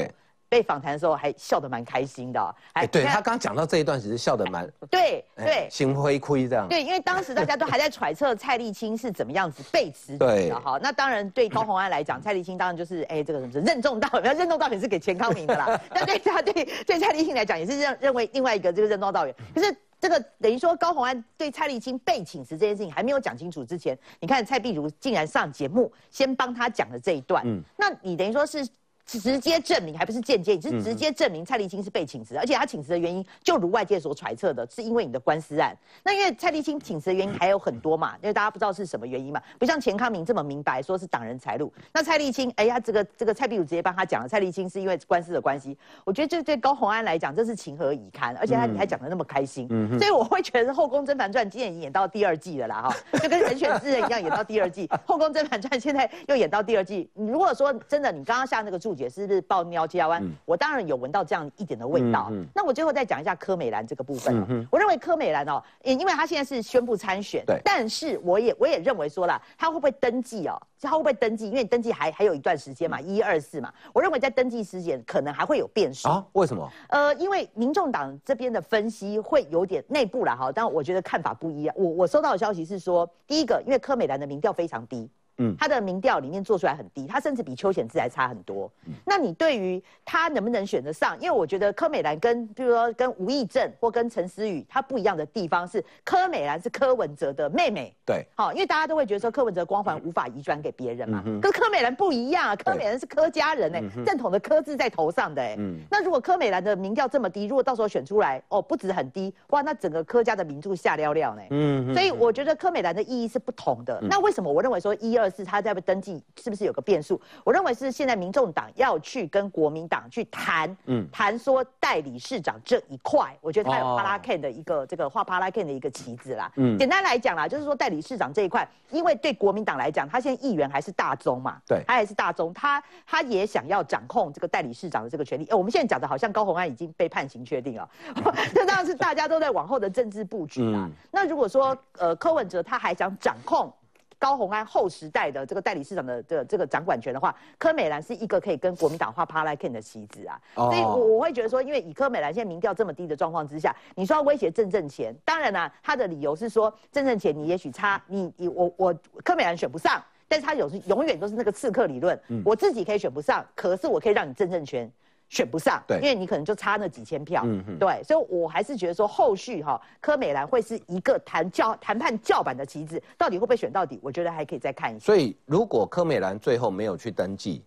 [0.55, 6.69] 被访谈的时候还笑得蛮开心的，哎，对他刚讲到这一段，其实笑得蛮对对，心灰灰这样。
[6.69, 10.79] 对，因为当时大家都还在揣测蔡立青是怎么样子被辞职的哈。
[10.81, 15.77] 那当然对高红安来讲，蔡立青当然就是哎这个什么任重道远，任重道远是给钱康明的啦。
[15.93, 16.53] 但对他对
[16.87, 19.35] 对蔡立青来讲也是认认为另外一个这个任重道远。
[19.53, 28.65] 可是这个等于说高红安对蔡立青被请辞这件事情还没有讲清楚之前，你看蔡碧如竟然上节目先帮他讲了这一段，嗯，那你等于说是。
[29.07, 35.77] 直接证明还不是间接，你是直接证明蔡立青是被请辞，而且他请辞的原因就如外界所揣测的，是因为你的官司案。
[36.03, 41.71] 那因为蔡立青请辞的原因还有很多嘛，因为大家不知道是什么原因嘛，不像钱康明这么明白，说是党人财路。
[41.93, 45.77] 那蔡立青，哎呀，这个这个蔡壁如直接帮他讲了，蔡立青是因为官司的关系。
[46.05, 57.07] 我觉得这对高鸿安来讲，这是情何以堪，而且他你还讲的那么开心，所以我会觉得《后宫甄嬛传》今年已经演到第二季了啦，哈，就跟《人选之人》一样演到第二季，《后宫甄嬛传》现在又演到第二季。
[57.13, 58.94] 你如果说真的，你刚刚下那个注。
[58.95, 60.25] 杜姐是不是爆尿交湾？
[60.45, 62.31] 我当然有闻到这样一点的味道。
[62.55, 64.47] 那我最后再讲一下柯美兰这个部分、哦。
[64.49, 70.57] 嗯我认为柯美兰哦，因因为她现在是宣布参选，对但是我也我也认为说了，她会不会登记哦？
[70.81, 71.47] 她会不会登记？
[71.47, 73.73] 因为登记还还有一段时间嘛，一二四嘛。
[73.93, 76.09] 我认为在登记时间可能还会有变数。
[76.09, 76.25] 啊？
[76.35, 76.71] 为什么？
[76.89, 81.75] 呃，因为民众党这边的分析会有点内部了，哈，但我觉得看法不一样。
[81.77, 88.71] 我我收到的消息是说，第一个，因为柯美兰的民调非常低，嗯他的民调里面做出来很低，他甚至比邱显志还差很多。
[88.87, 91.17] 嗯那你对于他能不能选得上？
[91.21, 97.95] 因为我觉得柯美兰跟，比如说跟吴义正或跟陈思宇，他不一样的地方是，柯美兰是柯文哲的妹妹。
[98.07, 111.43] 对，好，因为大家都会觉得说柯文哲光环无法移转给别人嘛，嗯跟柯美兰不一样啊，柯美兰是柯家人哎、嗯正统的柯字在头上的哎、嗯那如果柯美兰的民调这么低，如果到时候选出来，哦，不止很低，哇，那整个柯家的名著下撂撂呢。
[111.51, 113.99] 嗯所以我觉得柯美兰的意义是不同的。
[114.03, 117.21] 嗯那为什么我认为说一二四他在不登记是不是有个变数？
[117.45, 126.51] 我认为是现在民众党要去跟国民党去谈，嗯谈说代理市长这一块，我觉得他有哦帕拉 K 的一个这个画帕拉 K 的一个旗子啦。
[126.57, 135.47] 嗯简单来讲啦，就是说代理市长这一块，因为对国民党来讲，他现在议员还是大宗嘛，对他还是大宗，他他也想要掌控这个代理市长的这个权利。
[135.51, 137.89] 呃我们现在讲的好像高红安已经被判刑确定了，
[138.55, 140.81] 这当然是大家都在往后的政治布局啦。
[140.87, 143.73] 嗯那如果说呃柯文哲他还想掌控。
[144.19, 150.71] 高鸿安后时代的这个代理市长的这个这个掌管权的话，柯美兰是一个可以跟国民党画帕拉 Ken 的棋子啊，哦。
[150.71, 162.43] 所以我我会觉得说，因为以柯美兰现在民调这么低的状况之下，你说要威胁郑正前，当然啦、他的理由是说郑正前你也许差你你我我柯美兰选不上，但是他有时永远都是那个刺客理论，嗯。
[162.45, 164.91] 我自己可以选不上，可是我可以让你郑正权
[165.29, 167.45] 选不上，对因为你可能就差那几千票，
[167.79, 175.05] 对，所以我还是觉得说后续哈、柯美兰会是一个谈教谈判叫板的旗子，到底会不会选到底，我觉得还可以再看一下。
[175.05, 177.65] 所以如果柯美兰最后没有去登记，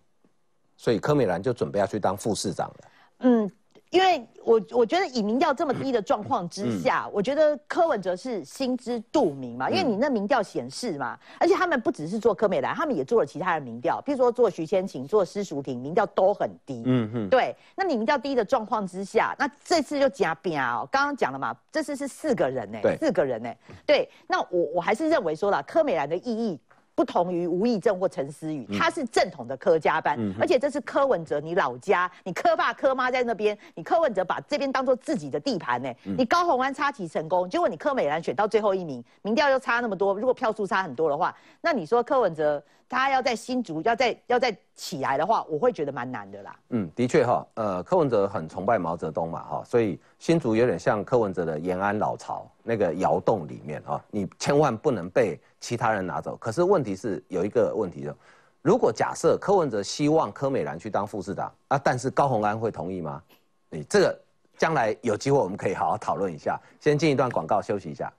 [0.76, 2.90] 所以柯美兰就准备要去当副市长了。
[3.20, 3.50] 嗯，
[3.90, 16.82] 因为我我觉得以民调这么低的状况之下，嗯我觉得柯文哲是心知肚明嘛，因为你那民调显示嘛，而且他们不只是做柯美兰，他们也做了其他的民调，比如说做徐千晴、做施淑婷，民调都很低。
[16.84, 20.86] 嗯哼，对，那你民调低的状况之下，那这次就加变哦。
[20.92, 23.50] 刚刚讲了嘛，这次是四个人呢、对四个人呢、
[23.86, 26.60] 对，那我我还是认为说了，柯美兰的意义。
[26.98, 36.16] 不同于吴义正或陈思宇，他是正统的科家班，嗯而且这是柯文哲你老家，你柯爸柯妈在那边，你柯文哲把这边当做自己的地盘呢、嗯。
[36.18, 46.56] 你高虹安插旗成功，结果你柯美兰选到最后一名，民调又差那么多，如果票数差很多的话，那你说柯文哲他要在新竹要再要再起来的话，我会觉得蛮难的啦。
[46.70, 56.36] 嗯，的确哈，呃，柯文哲很崇拜毛泽东嘛哈，所以新竹有点像柯文哲的延安老巢那个窑洞里面啊，你千万不能被其他人拿走。
[56.36, 58.16] 可是问题是有一个问题的，
[58.62, 63.22] 如果假设柯文哲希望柯美兰去当副市长啊，但是高虹安会同意吗？
[63.70, 64.20] 你这个
[64.56, 66.58] 将来有机会我们可以好好讨论一下。
[66.80, 68.12] 先进一段广告休息一下。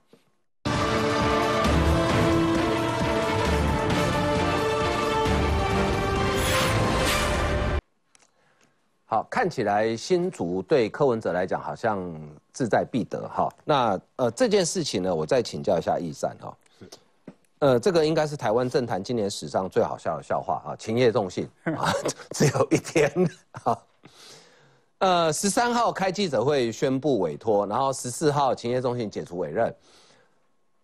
[9.06, 12.00] 好，看起来新竹对柯文哲来讲好像
[12.52, 13.48] 志在必得哈。
[13.64, 16.56] 那呃这件事情呢，我再请教一下易善哈。
[17.60, 20.76] 呃，这个应该是台湾政坛今年史上最好笑的笑话啊！
[20.76, 21.46] 情业重信
[21.76, 21.92] 啊，
[22.30, 23.12] 只有一天
[23.52, 23.78] 啊。
[24.98, 29.74] 呃，十三号开记者会宣布委托，然后十四号情业中信解除委任。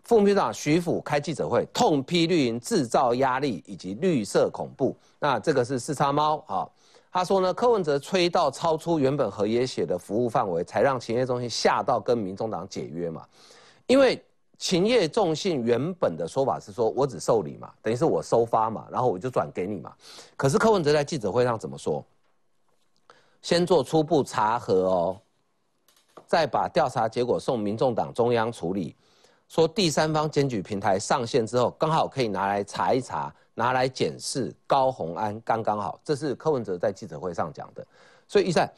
[0.04, 4.94] 副秘书长徐府开记者会，痛批绿营制造压力以及绿色恐怖。
[5.18, 6.68] 那这个是四叉猫啊，
[7.10, 13.26] 他说呢，柯文哲吹到超出原本合约写的服务范围，才让情业中心吓到跟民众党解约嘛。
[13.86, 14.22] 因为
[14.58, 19.94] 勤业重信原本的说法是说，我只受理嘛，等于是我收发嘛，然后我就转给你嘛。
[20.36, 22.04] 可是柯文哲在记者会上怎么说？
[23.42, 25.20] 先做初步查核哦，
[26.26, 28.96] 再把调查结果送民众党中央处理。
[29.48, 36.00] 说第三方检举平台上线之后，刚好可以拿来查一查，拿来检视高红安，刚刚好。
[36.02, 37.86] 这是柯文哲在记者会上讲的。
[38.26, 38.72] 所以一赛，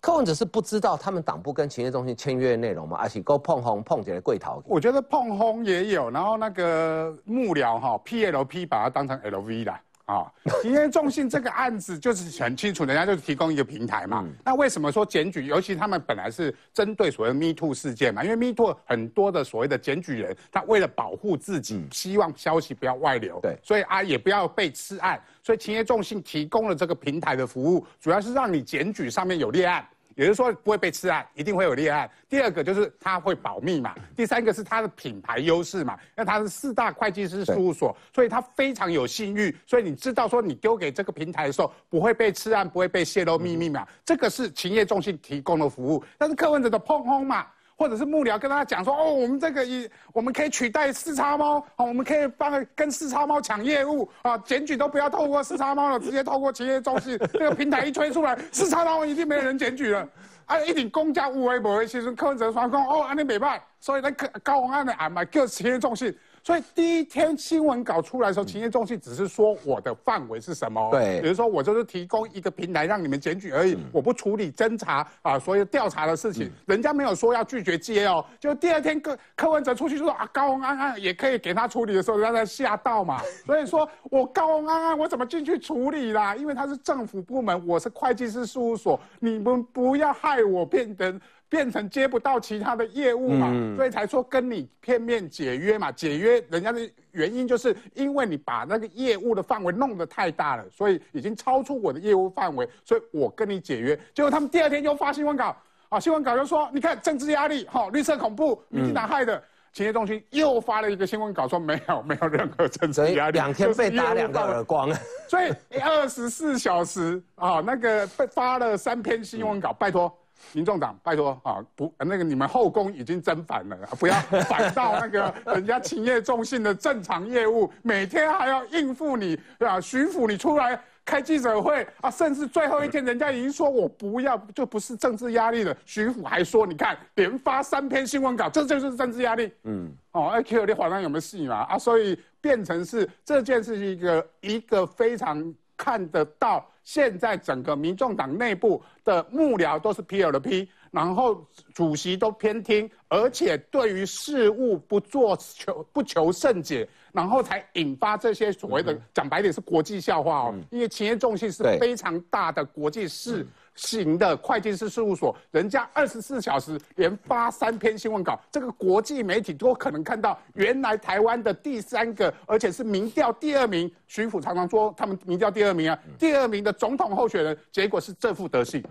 [0.00, 2.96] 柯文哲是不知道他们党部跟企业中心签约的内容吗？
[3.00, 4.62] 而且够碰红碰起来跪逃。
[4.64, 9.80] 我觉得碰轰也有，然后那个幕僚哈 PLP 把它当成 LV 啦。
[10.08, 10.24] 啊，
[10.62, 14.24] 今天中信这个案子就是很清楚，人家就是提供一个平台嘛。
[14.42, 15.44] 那为什么说检举？
[15.44, 29.86] 尤其他们本来是针对所谓的 Me Too 事件嘛，因为 Me Too 很多的所谓的检举人，他为了保护自己，希望消息不要外流，对，所以啊也不要被吃案，所以勤业中信提供了这个平台的服务，主要是让你检举上面有立案。
[30.18, 32.10] 也就是说不会被吃案，一定会有立案。
[32.28, 46.04] 第二个就是它会保密嘛，第三个是它的品牌优势嘛，那它是四大会计师事务所，所以它非常有信誉，所以你知道说你丢给这个平台的时候不会被吃案，不会被泄露秘密嘛，这个是企业中心提供的服务。
[46.18, 47.46] 但是客文者的碰轰嘛。
[47.78, 60.08] 或者是幕僚跟他讲说，哦，我们这个以我们可以取代四叉猫，哦，我们可以帮跟四叉猫抢业务啊，检举都不要透过四叉猫了，直接透过企业中心这个平台一推出来，四叉猫一定没有人检举了，
[60.46, 66.12] 啊，一顶公家无微不为，其实柯文哲说讲，哦，安尼没办，所以那个高红安的案嘛，叫企业中心。
[66.48, 70.88] 所以第一天新闻稿出来的时候，勤业中心只是说我的范围是什么？
[70.90, 78.24] 对，比如说我就是提供一个平台让你们检举而已，我不处理侦查啊，所有调查的事情，人家没有说要拒绝接哦。
[78.40, 83.20] 就第二天柯柯文哲出去就说啊，高鸿安安也可以给他处理的时候，让他吓到嘛。
[83.44, 86.34] 所以说我高鸿安安我怎么进去处理啦？
[86.34, 91.20] 因为他是政府部门，我是会计师事务所，你们不要害我变成。
[91.48, 95.90] 变成接不到其他的业务嘛，所以才说跟你片面解约嘛。
[95.90, 96.80] 解约人家的
[97.12, 103.98] 原因就是因为你把那个业务的范围弄得太大了，所以已经超出我的业务范围，所以我跟你解约。
[104.14, 105.56] 结果他们第二天又发新闻稿，
[105.88, 109.42] 啊，新闻稿就说你看政治压力，哈，绿色恐怖，民进党害的。
[109.70, 114.90] 企业中心又发了一个新闻稿说没有，没有任何政治压力，两天被打两个耳光。
[115.28, 120.12] 所以二十四小时啊，那个被发了三篇新闻稿，拜托。
[120.52, 124.14] 民众党，拜托啊，不，那个你们后宫已经真反了，不要
[124.48, 129.80] 反到那个 人家勤业中心的正常业务，每天还要应付你，对吧？
[129.80, 135.76] 徐府你出来开记者会啊，甚至最后一天人家已经说我不要，就不是政治压力了。
[135.84, 139.52] 徐府还说，你看连发三篇新闻稿，这就是政治压力。
[139.64, 141.56] 嗯，哦，A Q 你好像有没有戏嘛？
[141.64, 145.54] 啊，所以变成是这件事情一个一个非常。
[145.80, 163.46] 看得到，现在整个民众党内部的幕僚都是 P L 的 P，然后主席都偏听，而且对于事务不做求不求甚解，然后才引发这些所谓的讲白点是国际笑话哦，因为企业重心是非常大的国际事。
[163.78, 178.84] 型的会计师事务所，人家二十四小时连发三篇新闻稿，这个国际媒体都可能看到，原来台湾的第三个，而且是民调第二名，徐府常常说他们民调第二名啊，第二名的总统候选人，结果是这副德性。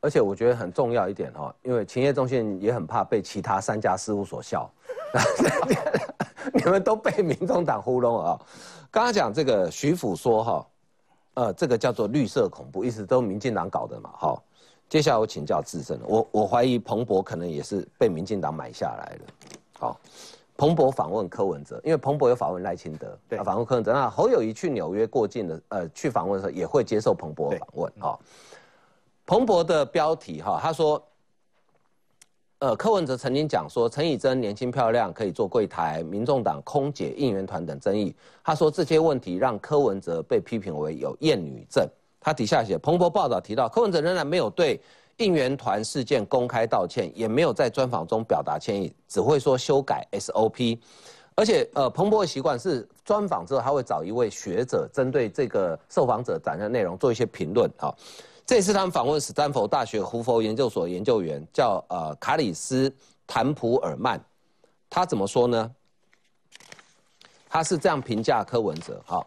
[0.00, 4.72] 而且我觉得很重要一点哈，因为勤业中心也很怕被其他三家事务所笑，
[6.54, 8.40] 你们都被民众党糊弄啊。
[8.92, 10.66] 刚刚讲这个徐府说哈。
[11.34, 14.42] 呃，这个叫做绿色恐怖，意思都民进党搞的嘛，好。
[14.88, 19.56] 接下来我请教智胜，我我怀疑彭博可能也是被民进党买下来的。
[19.78, 20.00] 好，
[20.56, 23.92] 彭博访问柯文哲，因为彭博有访问赖清德，对，访问柯文哲。
[23.92, 27.92] 那侯友谊去纽约过境的，呃，去访问的时候也会接受彭博访问。
[28.00, 28.20] 好，
[29.24, 31.00] 彭博的标题哈，他说。
[32.60, 38.14] 呃，柯文哲曾经讲说，陈以贞年轻漂亮，可以做柜台，民众党空姐应援团等争议。
[38.44, 41.88] 他说这些问题让柯文哲被批评为有厌女症。
[42.20, 44.78] 他底下写，彭博报道提到，柯文哲仍然没有对
[45.16, 50.78] 应援团事件公开道歉，也没有在专访中表达歉意，只会说修改 SOP。
[51.34, 57.70] 而且，呃，彭博的习惯是专访之后，他会找一位学者，针对这个受访者展示内容做一些评论。
[57.78, 57.96] 好。
[58.50, 62.92] 这次他们访问斯坦福大学胡佛研究所研究员，叫呃卡里斯
[63.24, 64.20] 坦普尔曼，
[64.88, 65.72] 他怎么说呢？
[67.48, 69.24] 他是这样评价柯文哲，好，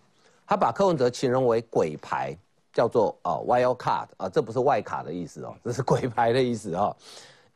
[0.46, 2.36] 他把柯文哲形容为鬼牌，
[2.70, 6.94] 叫做呃 wild card 啊，这不是外卡的意思哦， 这是鬼牌的意思哦，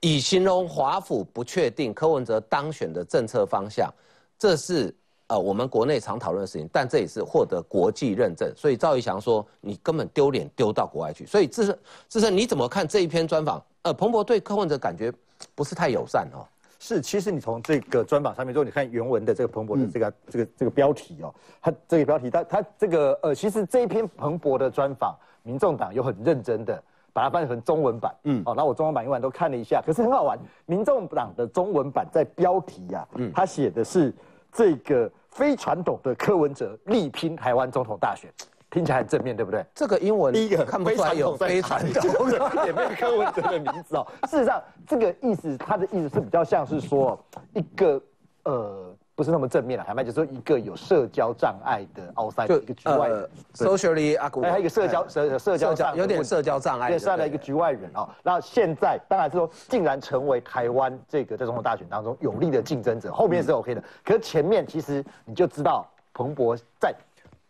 [0.01, 3.93] 以形容华府不确定柯文哲当选的政策方向，
[4.39, 4.97] 这是。
[5.33, 8.53] 呃，我们国内常讨论的事情，但这也是获得国际认证。
[8.55, 11.25] 所以赵一翔说，你根本丢脸丢到国外去。
[11.25, 13.65] 所以自身自身你怎么看这一篇专访？
[13.81, 15.11] 呃，彭博对柯文哲感觉
[15.55, 16.45] 不是太友善哦。
[16.79, 26.83] 是，其实你从这个专访上面，如果你看原文的这个彭博的这个这个这个标题哦，他这个标题，他他这个呃，其实这一篇彭博的专访，民众党有很认真的
[27.15, 34.13] 把它翻译成中文版，嗯，哦，那我中文版、英文都看了一下，可是很好玩，民众党的中文版在标题呀，嗯，他写的是
[34.53, 35.11] 这个。
[35.33, 38.31] 非传统的柯文哲力拼台湾总统大选，
[38.71, 39.65] 听起来很正面，对不对？
[39.75, 42.31] 这个英文第一个看不出来有非传统，
[42.65, 44.07] 也没有柯文哲的名字哦。
[44.29, 47.19] 事实上，这个意思，他的意思是比较像是说
[47.55, 48.01] 一个
[48.45, 48.92] 呃。
[49.15, 58.09] 不是那么正面了，坦白就是说一个有社交障碍的奥赛，就一个局外人，socially 阿古，还有一个社交社社交障，有点社交障碍，算了一个局外人哦。
[58.23, 63.85] 那现在当然是说，竟然成为台湾这个在总统大选当中有力的竞争者，后面是 OK 的。
[64.03, 66.95] 可是前面其实你就知道，彭博在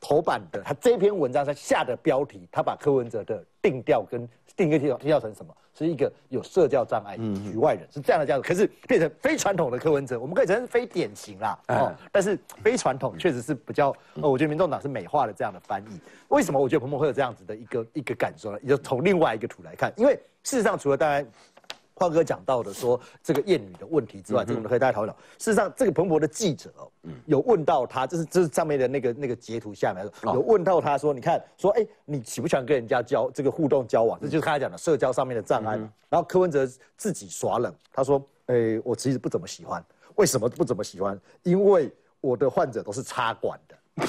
[0.01, 5.55] 头版的他这篇文章他下的标题，他把柯文哲的定调跟定个调定调成什么？
[5.77, 8.47] 是一个有社交障碍、局外人，是这样的这样子。
[8.47, 16.01] 可是变成非传统的柯文哲，我们可以承认是非典型啦，哦，但是非传统确实是比较，呃，我觉得民众党是美化了这样的翻译。
[16.29, 18.59] 为什么我觉得彭彭会有这样子的一个一个感受呢？
[18.63, 21.27] 也就从另外一个图来看，因为事实上除了当然。
[22.03, 25.15] 花哥讲到的说这个艳女的问题之外，这个我们可以大家讨论。
[25.39, 26.91] 事实上，这个彭博的记者哦，
[27.27, 34.19] 有问到他，这是这是上面的那个那个截图下面有问到他说，你看说，哎，你喜不喜欢跟人家交这个互动交往？
[34.21, 35.77] 这就是刚才讲的社交上面的障碍。
[36.09, 39.83] 然后柯文哲自己耍冷，他说，哎，我其实不怎么喜欢。
[40.17, 41.19] 为什么不怎么喜欢？
[41.45, 41.89] 因为
[42.21, 44.07] 我的患者都是插管的，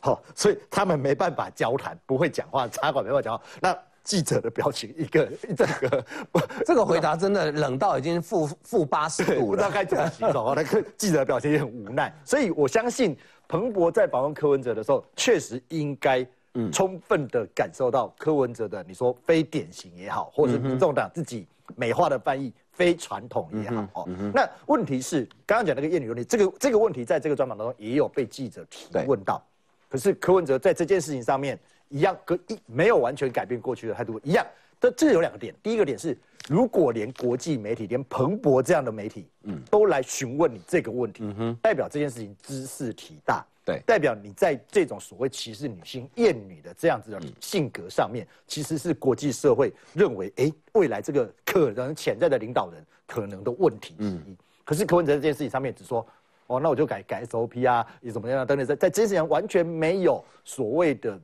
[0.00, 3.44] 好，所以他们没办法交谈，不会讲话，插管没办法讲话。
[3.60, 6.04] 那记者的表情，一个 这个，
[6.64, 10.54] 这个回答真的冷到已经负负八十度了，不知道该怎么形容。
[10.56, 13.14] 那个记者的表情也很无奈，所以我相信
[13.46, 16.26] 彭博在访问柯文哲的时候，确实应该
[16.72, 21.46] 充分的感受到柯文哲的你说非典型也好，或者是民众党自己
[21.76, 24.08] 美化的翻译非传统也好哦。
[24.32, 29.44] 那问题是刚刚讲那个艳女问题，这个这个问题在这个专访当中也有被记者提问到，
[29.90, 31.60] 可是柯文哲在这件事情上面。
[31.88, 34.46] 一样，跟一没有完全改变过去的态度一样。
[34.80, 36.16] 这这有两个点，第一个点是，
[36.48, 54.36] 如果连国际媒体，连彭博这样的媒体，嗯，都来询问你这个问题，嗯哼，代表这件事情知识体大，对，代表你在这种所谓歧视女性、厌女的这样子的性格上面，其实是国际社会认为，哎，未来这个可能潜在的领导人可能的问题之一。
[54.64, 56.06] 可是柯文哲这件事情上面只说，
[56.46, 61.18] 哦，那我就改改 SOP 啊，也怎么样等等，在在这件事情完全没有所谓的。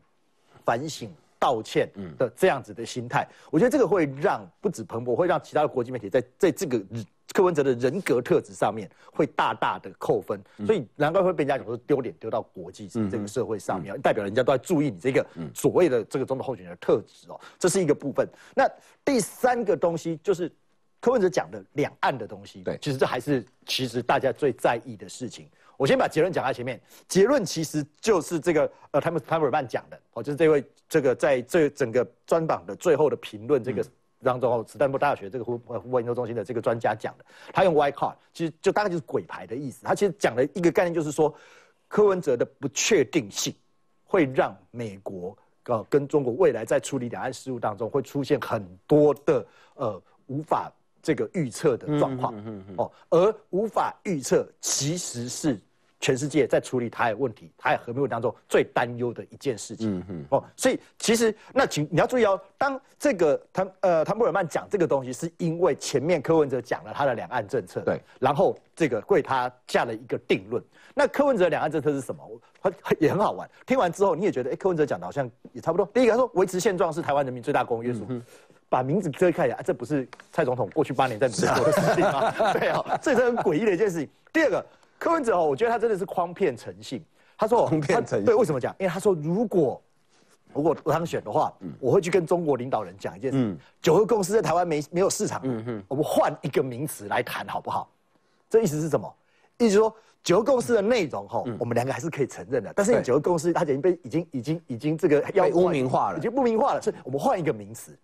[0.65, 6.83] 反省、道歉的这样子的心态，我觉得这个会让不止彭博，会让其他的国际媒体在在这个
[7.33, 18.27] 柯文哲的人格特质上面会大大的扣分，所以难怪会被人家讲说丢脸丢到国际这个社会上面，代表人家都在注意你这个所谓的这个总统候选人的特质哦，这是一个部分。
[18.55, 18.67] 那
[19.05, 20.51] 第三个东西就是
[21.01, 25.49] 柯文哲讲的两岸的东西，对，其实这还是其实大家最在意的事情。
[25.77, 33.85] 我先把结论讲在前面，结论其实就是这个呃，他们潘尔曼讲的哦，就是这位这个在这整个专访的最后的评论这个
[34.23, 39.85] 当中哦，斯坦福大学这个胡胡文研究中心的这个专家讲的，他用 Y card，其实就大概就是鬼牌的意思。
[39.85, 41.35] 他其实讲了一个概念，就是说
[41.89, 43.55] 柯文哲的不确定性
[44.05, 49.45] 会让美国呃跟中国未来在处理两岸事务当中会出现很多的
[49.75, 50.73] 呃无法。
[51.05, 52.35] 这个预测的状况
[52.79, 55.61] 哦，而无法预测其实是
[56.01, 60.43] 全世界在处理台海问题、台海和平问题当中最担忧的一件事情哦。
[60.57, 70.63] 所以其实那请你要注意哦，当这个汤呃汤布尔曼讲这个东西，是因为前面柯文哲讲了他的两岸政策，对，然后这个为他下了一个定论。
[70.95, 72.23] 那柯文哲两岸政策是什么？
[72.63, 73.49] 他 也很好玩。
[73.67, 75.85] 听完之后你也觉得，哎，柯文哲讲的好像也差不多。
[75.93, 78.07] 第一个他说维持现状是台湾人民最大公约数。
[78.75, 82.33] 把名字遮开啊，这不是蔡总统过去八年在美国的事情吗？
[82.53, 84.09] 对啊，这是很诡异的一件事情。
[84.33, 84.67] 第二个，
[84.99, 87.01] 柯文哲哦，我觉得他真的是诓骗诚信。
[87.39, 88.75] 他说诓骗诚信，对，为什么讲？
[88.81, 89.81] 因为他说如果
[90.53, 97.89] 如果我当选的话，我会去跟中国领导人讲一件事：九合公司在台湾没没有市场，嗯我们换一个名词来谈好不好？
[98.51, 99.15] 这意思是什么？
[99.59, 99.95] 意思说
[100.25, 102.73] 九合公司的内容哈，我们两个还是可以承认的。
[102.75, 107.97] 但是九合公司它已经被已经已经已经这个要污名化了，已经不名化了，所以我们换一个名词。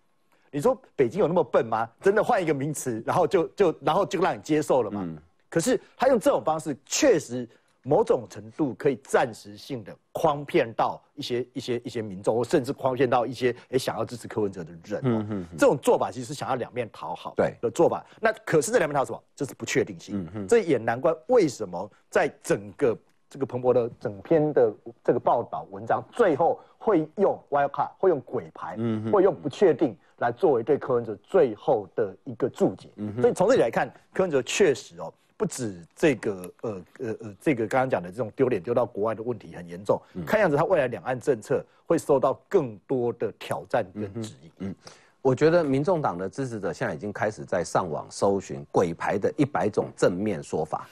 [0.51, 1.89] 你说北京有那么笨吗？
[2.01, 5.07] 真的换一个名词，然后就就然后就让你接受了吗？
[5.49, 7.47] 可是他用这种方式，确实
[7.83, 15.01] 某种程度可以暂时性的诓骗到一些一些一些民众，或甚至诓骗到一些诶想要支持柯文哲的人。
[15.03, 18.05] 嗯嗯，这种做法其实是想要两面讨好的做法。
[18.19, 19.23] 那可是这两面讨好什么？
[19.35, 20.29] 就是不确定性。
[20.33, 22.97] 嗯这也难怪为什么在整个
[23.31, 24.71] 这个彭博的整篇的
[25.01, 29.97] 这个报道文章最后会用 wild card，会用鬼牌，嗯会用不确定。
[30.17, 44.51] 来作为对柯文哲最后的一个注解，嗯所以从这里来看，柯文哲确实哦，不止这个呃呃呃，这个刚刚讲的这种丢脸丢到国外的问题很严重，看样子他未来两岸政策会受到更多的挑战跟质疑。
[44.59, 44.75] 嗯，
[45.23, 50.87] 我觉得民众党的支持者现在已经开始在上网搜寻鬼牌的一百种正面说法，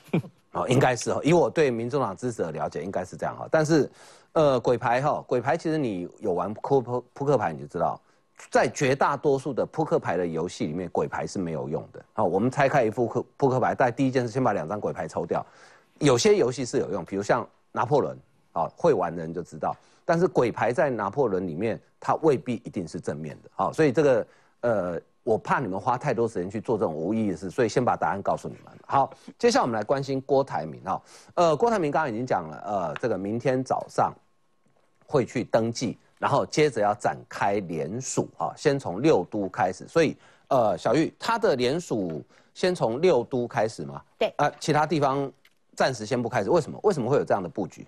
[0.54, 3.47] 哦，应该是哦，以我对民众党支持的了解，应该是这样哈。
[3.52, 3.89] 但是，
[4.34, 8.00] 呃，鬼牌哈，鬼牌其实你有玩扑扑扑克牌，你就知道。
[8.50, 12.02] 在绝大多数的扑克牌的游戏里面，鬼牌是没有用的。
[12.14, 15.45] 好，我们拆开一副扑扑克牌，但第一件事先把两张鬼牌抽掉。
[16.00, 18.18] 有些游戏是有用，比如像拿破仑，
[18.54, 19.76] 啊，会玩的人就知道。
[20.06, 23.50] 但是鬼牌在拿破仑里面，它未必一定是正面的。
[23.54, 24.28] 好，所以这个
[24.62, 28.73] 呃，我怕你们花太多时间去做这种无意义的事，所以先把答案告诉你们。
[28.88, 30.82] 好，接下来我们来关心郭台铭。
[30.84, 31.01] 哈，
[31.36, 34.13] 呃，郭台铭刚刚已经讲了，呃，这个明天早上。
[35.11, 39.88] 会去登记，然后接着要展开联署哈，先从六都开始。
[39.88, 40.15] 所以
[40.49, 42.23] 呃，小玉他的联署
[42.53, 43.99] 先从六都开始吗？
[44.19, 45.32] 对啊，其他地方
[45.75, 46.80] 暂时先不开始，为什么？
[46.84, 47.88] 为什么会有这样的布局？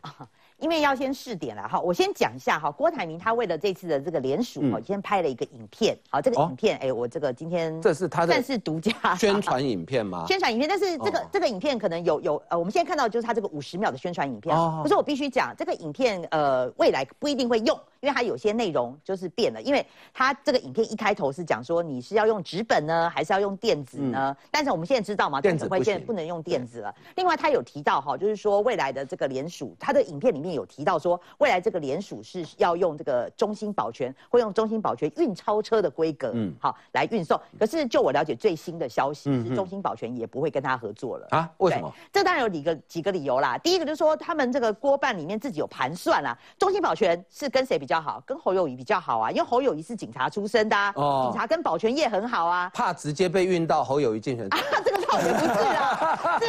[0.61, 10.23] 因为要先试点了哈，我先讲一下哈，郭台铭他为了这次的这个联署哈，先拍了一个影片，好，这个影片哎，我这个今天这是他的算是独家 宣传影片吗？
[10.27, 19.83] 宣传影片，但是这个这个影片可能有有呃，我们现在看到就是他这个五十秒的宣传影片，可是我必须讲这个影片呃，未来不一定会用，因为它有些内容就是变了，因为
[20.13, 24.35] 它这个影片一开头是讲说你是要用纸本呢，还是要用电子呢？
[24.51, 26.93] 但是我们现在知道嘛，电子会现在不能用电子了。
[27.15, 31.19] 另外他有提到哈，就是说未来的这个联署，他的影片里面有提到说。
[31.37, 37.39] 未来这个联署是要用这个中心保全，会用中心保全运钞车的规格，嗯，好来运送。
[37.59, 41.49] 可是就我了解最新的消息，是中心保全也不会跟他合作了啊？
[41.57, 41.91] 为什么？
[42.11, 43.57] 这当然有几个几个理由啦。
[43.57, 46.37] 第一个就是说，他们这个锅办里面自己有盘算啦。
[46.57, 48.21] 中心保全是跟谁比较好？
[48.25, 52.69] 跟侯友谊比较好啊，因为侯友谊是警察出身的，哦，警察跟保全业很好啊。
[52.73, 54.47] 怕直接被运到侯友谊竞选？
[54.47, 56.47] 啊，这个倒也不是啦， 这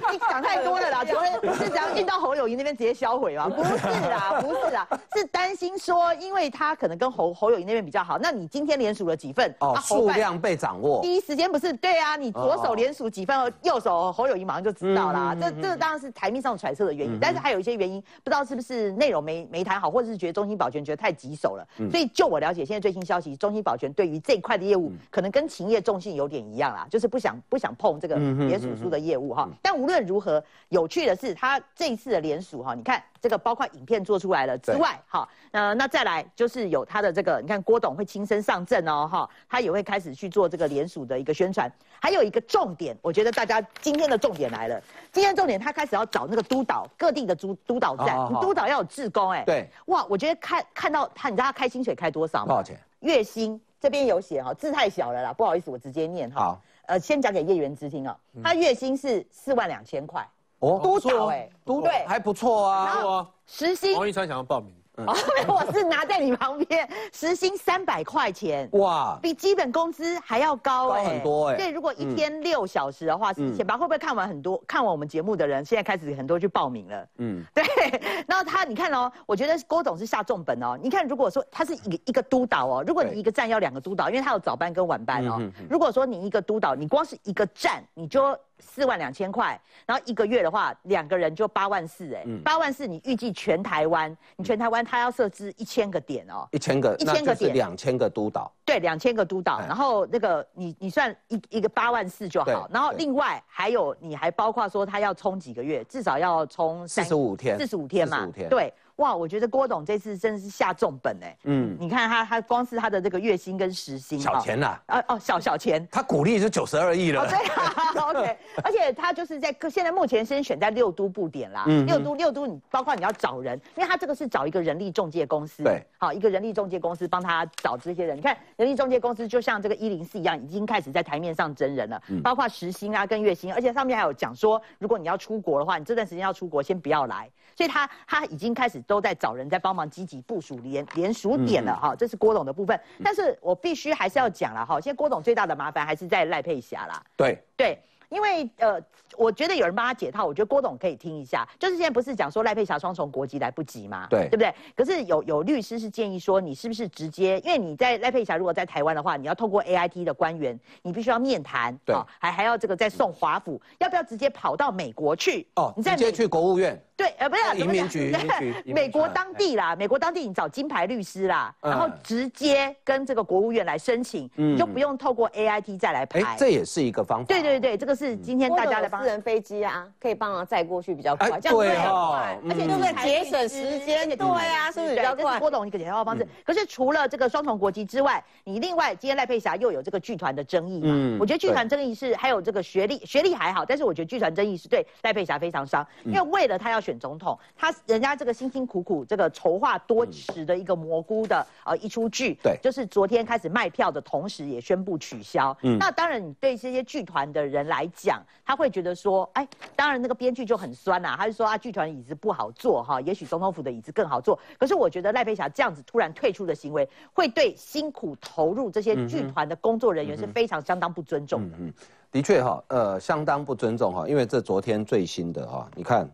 [0.00, 1.04] 这你想太多了啦。
[1.04, 3.46] 请问是只要运到侯友谊那边直接销毁吗？
[3.54, 3.76] 不是。
[3.76, 9.54] 是啦，不是啦，是担心说，因为他可能跟侯侯友谊那边比较好，那你今天连署了几份？
[9.60, 12.16] 哦，数量被掌握，第一时间不是对啊？
[12.16, 15.36] 你左手连署几份，右手侯友谊马上就知道啦。
[15.38, 21.66] 这这当然是台面上揣测的原因，但是还有一些原因，不知道是不是内容没没谈好，或者是觉得中心保全觉得太棘手了。
[21.90, 29.46] 所以就我了解，现在最新消息，中心保全对于这一块的业务，可能跟勤业重信有点一样啦，就是不想不想碰这个连署书的业务哈。
[29.60, 32.93] 但无论如何，有趣的是，他这一次的连署哈，你看。
[33.20, 41.70] 这个包括影片做出来了之外，哈，呃，那再来就是有他的这个，你看郭董会亲身上阵哦，哈，他也会开始去做这个联署的一个宣传。
[42.00, 52.46] 还有一个重点，我觉得大家今天的重点来了，今天重点他开始要找那个督导各地的督督导站，督导要有志工，哎，对，哇，我觉得看看到他，你知道他开薪水开多少吗？
[52.46, 52.78] 多少钱？
[53.00, 56.40] 月薪这边有写哈，字太小了啦，不好意思，我直接念哈。
[56.40, 60.26] 好，呃，先讲给叶元之听啊，他月薪是四万两千块。
[60.64, 62.86] 哦，督导哎，督对，还不错啊。
[62.86, 64.74] 然后时薪，王一川想要报名。
[64.96, 65.12] 哦，
[65.48, 71.56] 我是拿在你旁边，时薪三百块钱，哇，比基本工资还要高哎，很多哎。
[71.56, 77.08] 对，如果一天六小时的话是一千八，会不会看完很多看完我们节目的人，现在开始很多去报名了？
[77.18, 77.64] 嗯，对。
[78.28, 80.78] 然后他，你看哦，我觉得郭总是下重本哦。
[80.80, 85.38] 你看，如果说他是一一个督导哦，如果你一个站要两个督导，因为他有早班跟晚班哦。
[85.40, 88.38] 嗯如果说你一个督导，你光是一个站，你就。
[88.58, 108.72] 四万两千块，然后一个月的话，两个人就八万四，哎，八万四，你预计全台湾，你全台湾他要设置一千个点哦，一千个，一千个点，两千个督导，对，两千个督导，然后那个你你算一一个八万四就好，然后另外还有你还包括说他要充几个月，至少要充四十五天，四十五天嘛，对。
[108.96, 137.28] 哇，我觉得郭董这次真的是下重本哎，嗯，你看他他光是他的这个月薪跟时薪，小钱呐，啊哦小小钱，他鼓励是九十二亿了，对啊，OK， 而且他就是在现在目前先选在六都布点啦，嗯六都六都你包括你要找人，因为他这个是找一个人力中介公司，对，好一个人力中介公司帮他找这些人，你看人力中介公司就像这个一零四一样，已经开始在台面上真人了，包括时薪啊跟月薪，而且上面还有讲说，如果你要出国的话，你这段时间要出国先不要来。
[137.56, 142.78] 所以他他已经开始都在找人在帮忙积极部署联联署点了哈，这是郭董的部分。
[143.02, 147.02] 但是我必须还是要讲了哈，现在郭董最大的麻烦还是在赖佩霞啦。
[147.16, 147.78] 对对。
[148.10, 148.80] 因为呃，
[149.16, 151.44] 我觉得有人帮他解套，我觉得郭董可以听一下。
[151.58, 154.06] 就是现在不是讲说赖佩霞双重国籍来不及吗？
[154.08, 154.54] 对，对不对？
[154.76, 157.40] 可是有有律师是建议说，你是不是直接？
[157.40, 165.48] 因为你在赖佩霞如果在台湾的话，你要透过 A I T 的官员，你必须要面谈，对，还还要这个再送华府，要不要直接跑到美国去？
[165.56, 166.80] 哦，你直接去国务院？
[166.96, 168.14] 对，呃，不是移民局，
[168.66, 176.36] 美国当地啦，美国当地你找金牌律师啦，然后直接跟这个国务院来申请，你就不用透过 A I T 再来排。
[176.38, 177.24] 这也是一个方法。
[177.26, 178.88] 对对对，这个是今天大家的。
[178.94, 184.08] 私人飞机啊，可以帮忙载过去比较快，这样对快，而且就是节省时间。
[184.16, 185.38] 对啊，是不是比较快？
[185.40, 186.24] 郭董一个解套方式。
[186.44, 191.18] 可是除了这个双重国籍之外，你另外今天赖佩霞又有这个剧团的争议嘛？
[191.18, 205.56] 我觉得剧团争议是还有这个学历，学历还好，但是我觉得剧团争议是对赖佩霞非常伤，因为为了他要选总统，他人家这个辛辛苦苦这个筹划多时的一个蘑菇的呃一出剧，对，就是昨天开始卖票的同时也宣布取消。
[205.62, 209.48] 嗯那当然，你对这些剧团的人来讲，他会觉得说，哎。
[209.76, 214.38] 当然，那个编剧就很酸呐，他就说啊，剧团椅子不好坐哈，也许总统府的椅子更好坐。
[214.58, 221.56] 可是我觉得赖佩霞这样子突然退出的行为，会对辛苦投入这些剧团的工作人员是非常相当不尊重的。
[221.58, 221.74] 嗯嗯，
[222.10, 226.08] 的确哈，呃，相当不尊重哈，因为这昨天最新的哈，你看，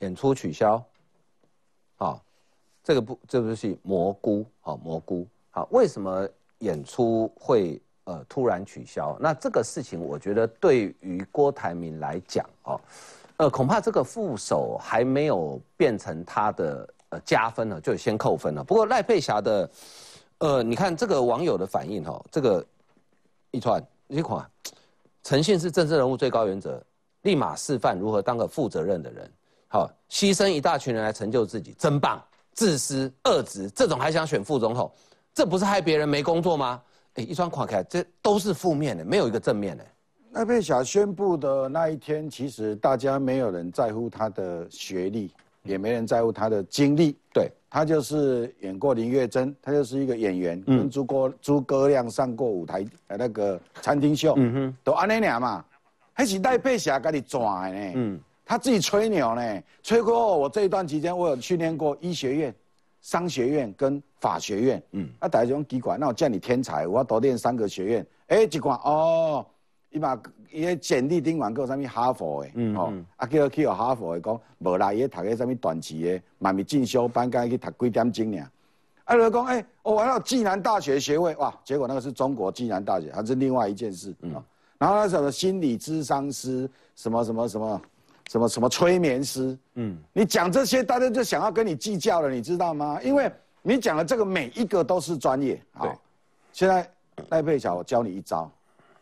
[0.00, 0.82] 演出取消，
[1.96, 2.22] 好，
[2.84, 6.28] 这个不这部戏蘑菇，好蘑菇，好，为什么
[6.58, 9.16] 演出会呃突然取消？
[9.18, 12.80] 那这个事情，我觉得对于郭台铭来讲，哦，
[13.38, 18.62] 呃，恐怕这个副手还没有变成他的呃加分了，就先扣分了。
[18.62, 19.70] 不过赖佩霞的，
[20.38, 22.64] 呃，你看这个网友的反应哈，这个
[23.50, 24.48] 一串一款，
[25.22, 26.82] 诚信是政治人物最高原则，
[27.22, 29.30] 立马示范如何当个负责任的人。
[29.68, 32.22] 好，牺牲一大群人来成就自己，真棒！
[32.52, 34.90] 自私、恶职，这种还想选副总统，
[35.34, 36.80] 这不是害别人没工作吗？
[37.14, 39.84] 哎，一双垮开，这都是负面的，没有一个正面的。
[40.32, 45.30] 赖佩霞宣布的那一天，其实大家没有人在乎他的学历，
[45.64, 47.18] 也没人在乎他的经历。
[47.32, 55.64] 对他就是演过林月珍，他就是一个演员，跟诸葛诸葛亮上过舞台呃那个餐厅秀，嗯哼，都安尼俩嘛，
[56.14, 57.92] 还是赖佩霞给你转的呢？
[57.96, 58.20] 嗯。
[58.48, 62.54] 他自己吹牛呢，吹过我这一段期间，我有训练过医学院、
[63.02, 64.82] 商学院跟法学院。
[64.92, 68.06] 嗯，啊，大家种机关，那我叫你天才，我要多练三个学院。
[68.28, 69.44] 哎，一看哦，
[69.90, 70.16] 伊嘛
[70.52, 78.48] 伊个简历顶完个啥物哈佛的，嗯哦，啊叫去学哈佛的讲，无啦，伊读个啥物短期的，嘛咪进修班，该去读几点钟呢？
[79.06, 84.14] 啊，就讲哎，我玩到暨南大学学位，哇，结果那个是中国暨南大学，还是另外一件事。
[84.20, 84.40] 嗯，
[84.78, 87.82] 然后那什么心理咨商师，什么什么什么。
[88.30, 89.56] 什么什么催眠师？
[89.74, 93.00] 嗯，你讲这些，大家就想要跟你计较了，你知道吗？
[93.02, 93.30] 因为
[93.62, 95.62] 你讲的这个每一个都是专业。
[95.72, 95.96] 好，
[96.52, 96.88] 现在
[97.28, 98.50] 赖佩霞，我教你一招，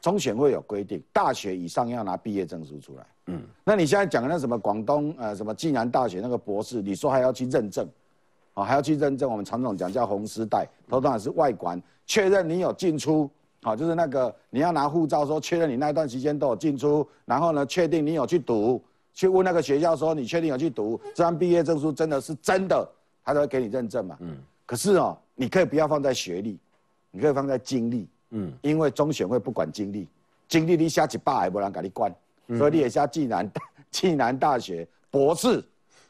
[0.01, 3.07] 中选会有规定，大学以上要拿毕业证书出来。
[3.27, 7.89] 嗯，那你现在讲的那什么广东呃什么暨南大学那个博士，你说还要去认证，
[8.53, 9.31] 啊还要去认证？
[9.31, 13.31] 我们常总讲叫红丝带，头当然是外管确认你有进出，
[13.63, 18.83] 好就是那个你要拿护照说确认你那段时间都有进出，然后呢确定你有去读。
[19.15, 21.93] 去问那个学校说：“你确定有去读这张毕业证书？
[21.93, 22.87] 真的是真的，
[23.25, 24.37] 他都会给你认证嘛？”嗯。
[24.67, 26.59] 可是哦，你可以不要放在学历，
[27.13, 28.09] 你可以放在经历。
[28.31, 28.53] 嗯。
[28.61, 30.09] 因为中选会不管经历，
[30.49, 32.13] 经历你下几百也不人给你管，
[32.59, 33.51] 所以你也下暨南
[33.91, 35.65] 暨南大学博士，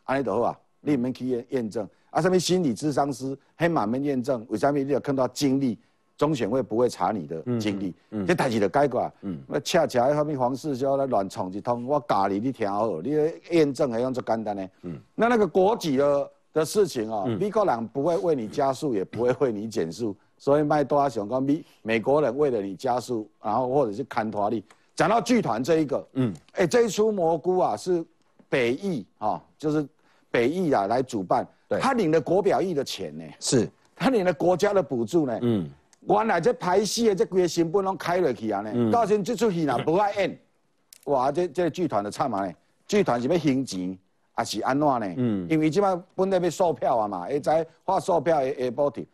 [0.05, 5.79] 安尼就好啊，你免去验验证啊，什么心理智商师，黑马们验证，为什么你要看到经历？
[6.17, 7.95] 中选会不会查你的经历？
[8.27, 9.11] 这代志就改过。
[9.49, 13.11] 那恰恰那方面黄世修来乱闯一通，我教你，你听好，你
[13.51, 14.69] 验证还用做简单呢？
[14.83, 24.63] 嗯那那个国籍的的事情啊，美国人不会为你加速， 也不会为你减速，所以麦多阿想讲美美国人为了你加速，然后或者是看拖力。
[24.95, 28.05] 讲到剧团这一个，嗯，哎，这一出蘑菇啊是
[28.49, 29.85] 北艺啊，就是
[30.31, 31.45] 北艺啊来主办，
[31.81, 35.69] 他领了国表艺的钱呢，是他领了国家的补助呢，嗯。
[36.07, 40.39] 原来这拍戏的这几个成本拢开落去啊呢，到时这出戏若不爱演，
[41.07, 41.33] 哇！
[41.33, 42.53] 这这剧团的惨嘛呢？
[42.87, 43.99] 剧团是要行钱，
[44.33, 45.15] 还是安怎呢？
[45.17, 49.07] 嗯，因为即摆本来要售票啊嘛，会在发售票会会补贴。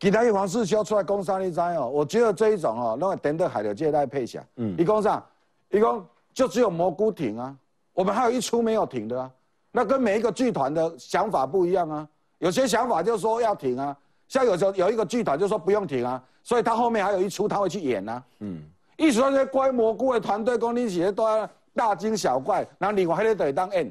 [0.00, 1.88] 其他黄世修出来讲啥你知哦？
[1.92, 4.42] 我觉得这一种哦，拢会等到海的借贷配下。
[4.56, 5.22] 嗯，一共啥，
[5.70, 7.54] 一共就只有蘑菇停啊，
[7.92, 9.30] 我们还有一出没有停的啊。
[9.70, 13.96] 那跟每一个剧团的想法不一样啊，有些想法就说要停啊。
[14.28, 18.22] 像有时候有一个剧团就说不用停啊，所以他后面还有一出他会去演啊。
[18.40, 18.62] 嗯，
[18.96, 23.90] 一说这些乖蘑菇的团队工龄企业都要大惊小怪，然后你我还得得当 N。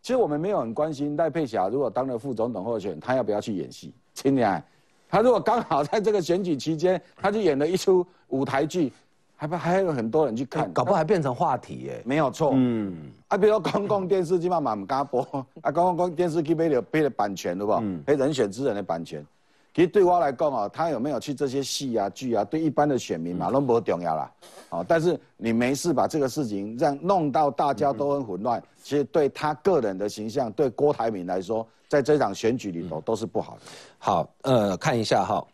[0.00, 3.92] 其实我们没有很关心戴佩霞如果当了副总统候选人，他要不要去演戏？
[4.14, 4.62] 亲爱，
[5.08, 8.92] 他如果刚好在这个选举期间，他就演了一出舞台剧。
[9.40, 12.02] 还不还有很多人去看，搞不好还变成话题耶。
[12.04, 15.22] 没有错，嗯，啊，比如公共电视机嘛嘛唔敢播，
[15.60, 17.72] 啊，公共电视机被了被了版权，对不？
[17.74, 19.24] 嗯，诶，人选之人的版权，
[19.72, 24.32] 其实对我来讲啊，他有没有去这些戏啊剧啊，对一般的选民嘛都不重要啦。
[24.70, 33.60] 哦，但是你没事把这个事情让弄到大家都很混乱，其实对他个人的形象，对郭台铭来说，在这场选举里头都是不好的。
[33.98, 35.46] 好，呃，看一下哈。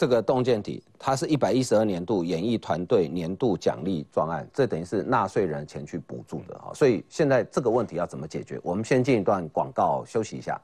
[0.00, 8.58] 这个洞见体，它是一百一十二年度演艺团队年度奖励专案，这等于是纳税人前去补助的哈，所以现在这个问题要怎么解决？
[8.62, 10.58] 我们先进一段广告休息一下。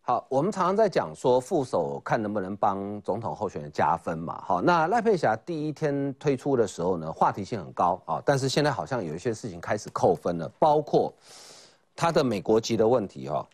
[0.00, 11.14] 好，我们常常在讲说副手看能不能帮总统候选人加分嘛，好，那赖佩霞第一天推出的时候呢，话题性很高啊，但是现在好像有一些事情开始扣分了，包括。
[11.96, 13.44] 他的美国籍的问题哈，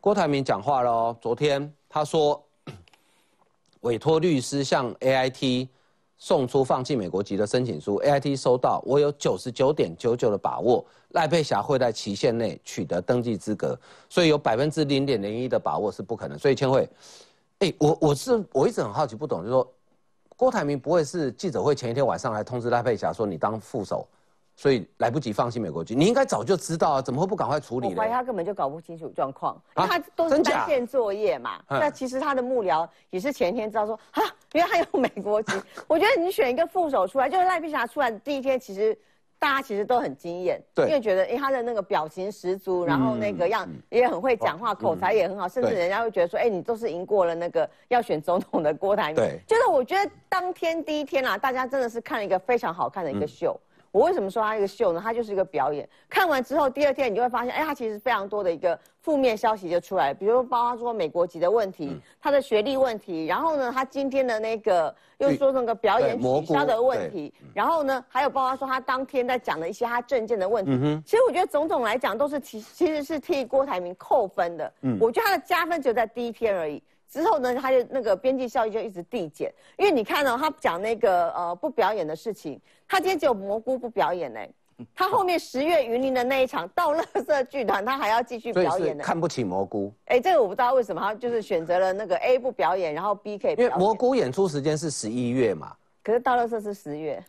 [0.00, 1.14] 郭台铭讲话喽。
[1.20, 2.42] 昨天他说，
[3.82, 5.68] 委托律师向 A I T
[6.16, 13.78] 送出放弃美国籍的申请书，A I T 收到，我有九十九点九九的把握，赖佩霞会在期限内取得登记资格，
[14.08, 16.38] 所以有百分之零点零一的把握是不可能。
[16.38, 16.88] 所以千惠，
[17.58, 19.70] 哎，我我是我一直很好奇不懂，就是说
[20.36, 24.08] 郭台铭不会是记者会前一天晚上来通知赖佩霞说你当副手，
[24.60, 27.94] 所以来不及放弃美国籍，你应该早就知道啊，怎么会不赶快处理呢？
[27.96, 31.62] 怀疑他根本就搞不清楚状况，因啊为他都是单线作业嘛。
[31.68, 35.54] 嗯那其实他的幕僚也是前一天知道说啊，原来他有美国籍。
[35.86, 38.94] 我觉得你选一个副手出来，就是赖碧霞出来的第一天，其实
[39.38, 49.14] 大家其实都很惊艳，因为觉得哎他的那个表情十足，然后那个样也很会讲话，口才也很好，甚至人家会觉得说，哎你都是赢过了那个要选总统的郭台铭。
[49.14, 53.58] 对就是我觉得当天第一天啊，大家真的是看了一个非常好看的一个秀。
[53.92, 55.00] 我为什么说它一个秀呢？
[55.02, 55.88] 它就是一个表演。
[56.08, 70.70] 看完之后，第二天你就会发现，哎，它其实非常多的一个负面消息就出来了，比如包括说美国籍的问题，他的学历问题，然后呢，他今天的那个又说那个表演取消的问题，然后呢，还有包括说他当天在讲的一些他证件的问题。
[70.72, 74.72] 嗯哼其实我觉得种种来讲都是其其实是替郭台铭扣分的。
[74.82, 76.80] 嗯我觉得他的加分只有在第一天而已。
[77.10, 84.40] 之后呢，他就那个边际效益就一直递减，因为你看到、他讲那个呃不表演的事情，他今天只有蘑菇不表演呢、
[84.94, 93.70] 他后面十月云林的那一场到乐色剧团，他还要继续表演呢、是看不起蘑菇，哎、这个我不知道为什么他就是选择了那个 A 不表演，然后 B 可以表演。
[93.70, 97.22] 因为蘑菇演出时间是十一月嘛，可是到乐色是十月。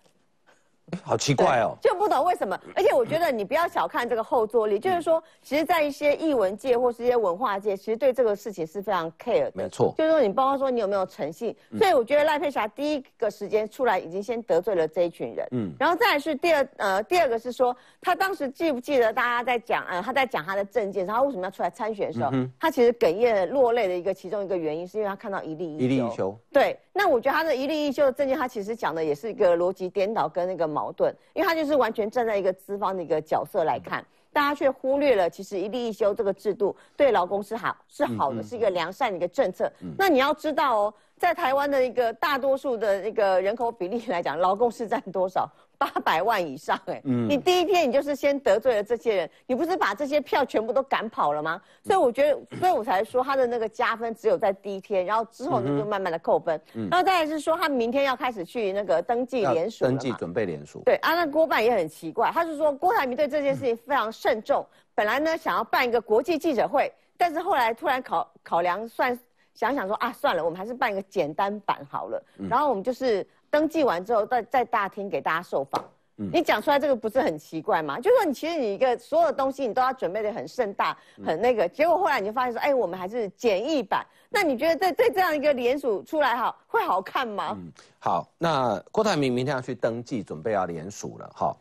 [1.03, 1.75] 好奇怪哦。
[1.81, 2.59] 就不懂为什么。
[2.75, 9.51] 而且我觉得你不要小看这个后坐力，就是说，其实，在一些艺文界或是一些文化界，其实对这个事情是非常 care 的。
[9.55, 15.47] 没错就是说你包括说你有没有诚信，嗯所以我觉得赖佩霞第一个时间出来已经先得罪了这一群人。
[15.51, 34.01] 嗯嗯，然后再来是第二呃第二个是说，他当时记不记得大家在讲呃他在讲他的证件，他为什么要出来参选的时候，嗯他其实哽咽落泪的一个其中一个原因，是因为他看到一例一例一休，对，那我觉得他的一例一休的证件，他其实讲的也是一个逻辑颠倒跟那个矛盾，因为他就是完全站在一个资方的一个角色来看，
[34.31, 39.69] 大家却忽略了其实一例一休这个制度对劳工是好是好的，是一个良善的一个政策。
[39.97, 45.45] 那你要知道哦，在台湾的一个大多数的那个人口比例来讲，劳工是占多少？
[45.81, 51.59] 八百万以上哎、嗯你第一天你就是先得罪了这些人，你不是把这些票全部都赶跑了吗？
[51.83, 56.55] 所以我觉得，所以我才说他的那个加分只有在第一天，然后之后就慢慢的扣分。
[56.75, 60.83] 嗯然后再来是说他明天要开始去那个登记要联署登记准备联署。
[60.85, 64.63] 对啊，那郭办也很奇怪，他是说郭台铭对这件事情非常慎重，
[64.93, 69.17] 本来呢想要办一个国际记者会，但是后来突然考考量算
[69.55, 72.23] 想想说啊，算了，我们还是办一个简单版好了。
[72.37, 75.79] 嗯然后我们就是登记完之后，在在大厅给大家受访。
[76.17, 77.99] 嗯你讲出来这个不是很奇怪吗？
[77.99, 84.05] 就是说你其实你一个所有的东西你都要准备的很盛大，嗯很那个，结果后来你就发现说，哎，我们还是简易版。
[84.29, 87.57] 那你觉得对对这样一个联署出来好会好看吗？
[87.97, 91.57] 好，那郭台铭明天要去登记，准备要联署了，哈。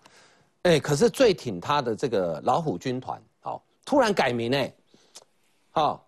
[0.62, 4.70] 哎，可是最挺他的这个老虎军团，好，突然改名哎，
[5.70, 6.06] 好，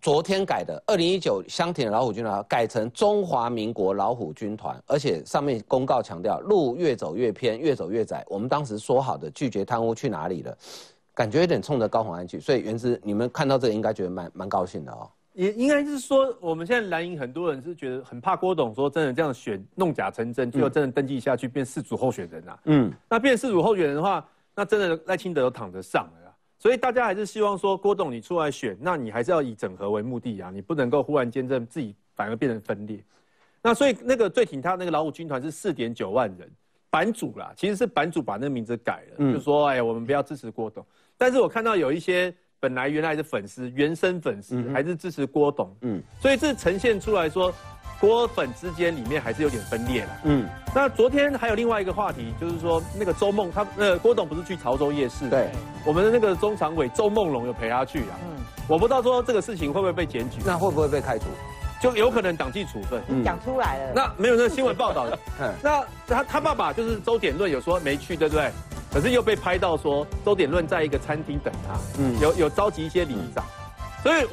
[0.00, 8.24] 昨天改的，二零一九相挺的老虎军团改成中华民国老虎军团，而且上面公告强调路越走越偏，越走越窄。
[8.28, 10.56] 我们当时说好的拒绝贪污去哪里了？
[11.12, 15.06] 感觉有点冲着高虹安去，所以原之你们看到这个应该觉得蛮蛮高兴的哦。
[15.34, 22.58] 也应该是说，我们现在蓝营很多人是觉得很怕郭董说真的这样选弄假成真，就真的登记下去变四组候选人啊。
[22.64, 26.19] 嗯，那变四组候选人的话，那真的赖清德都躺着上了啊。
[26.60, 33.02] 所以大家还是希望说，郭董你出来选，那你还是要以整合为目的啊，你不能够忽然间这自己反而变成分裂。
[33.62, 36.50] 那所以那个最挺他那个老虎军团是四点九万人，
[36.90, 40.84] 版主啦，其实是版主把那个名字改了，嗯就说哎，我们不要支持郭董。
[41.16, 47.52] 但是我看到有一些本来原来的粉丝，原生粉丝、还是支持郭董，嗯所以这呈现出来说，
[47.98, 50.10] 郭粉之间里面还是有点分裂了。
[50.24, 55.28] 嗯，那昨天还有另外一个话题，就是说那个周梦他呃郭董不是去潮州夜市？
[55.30, 55.48] 对，
[55.86, 58.18] 我们的那个中常委周梦龙有陪他去啊。
[58.24, 61.24] 嗯，我不知道说这个事情会不会被检举，那会不会被开除？
[61.80, 63.00] 就有可能党纪处分。
[63.08, 63.92] 嗯讲出来了。
[63.94, 68.50] 那没有那个新闻报道的 嗯，那他他爸爸就是周点论有说没去，对不对？
[68.92, 72.18] 可是又被拍到说周点论在一个餐厅等他，嗯。
[72.20, 73.44] 有有召集一些里长，
[74.02, 74.26] 所以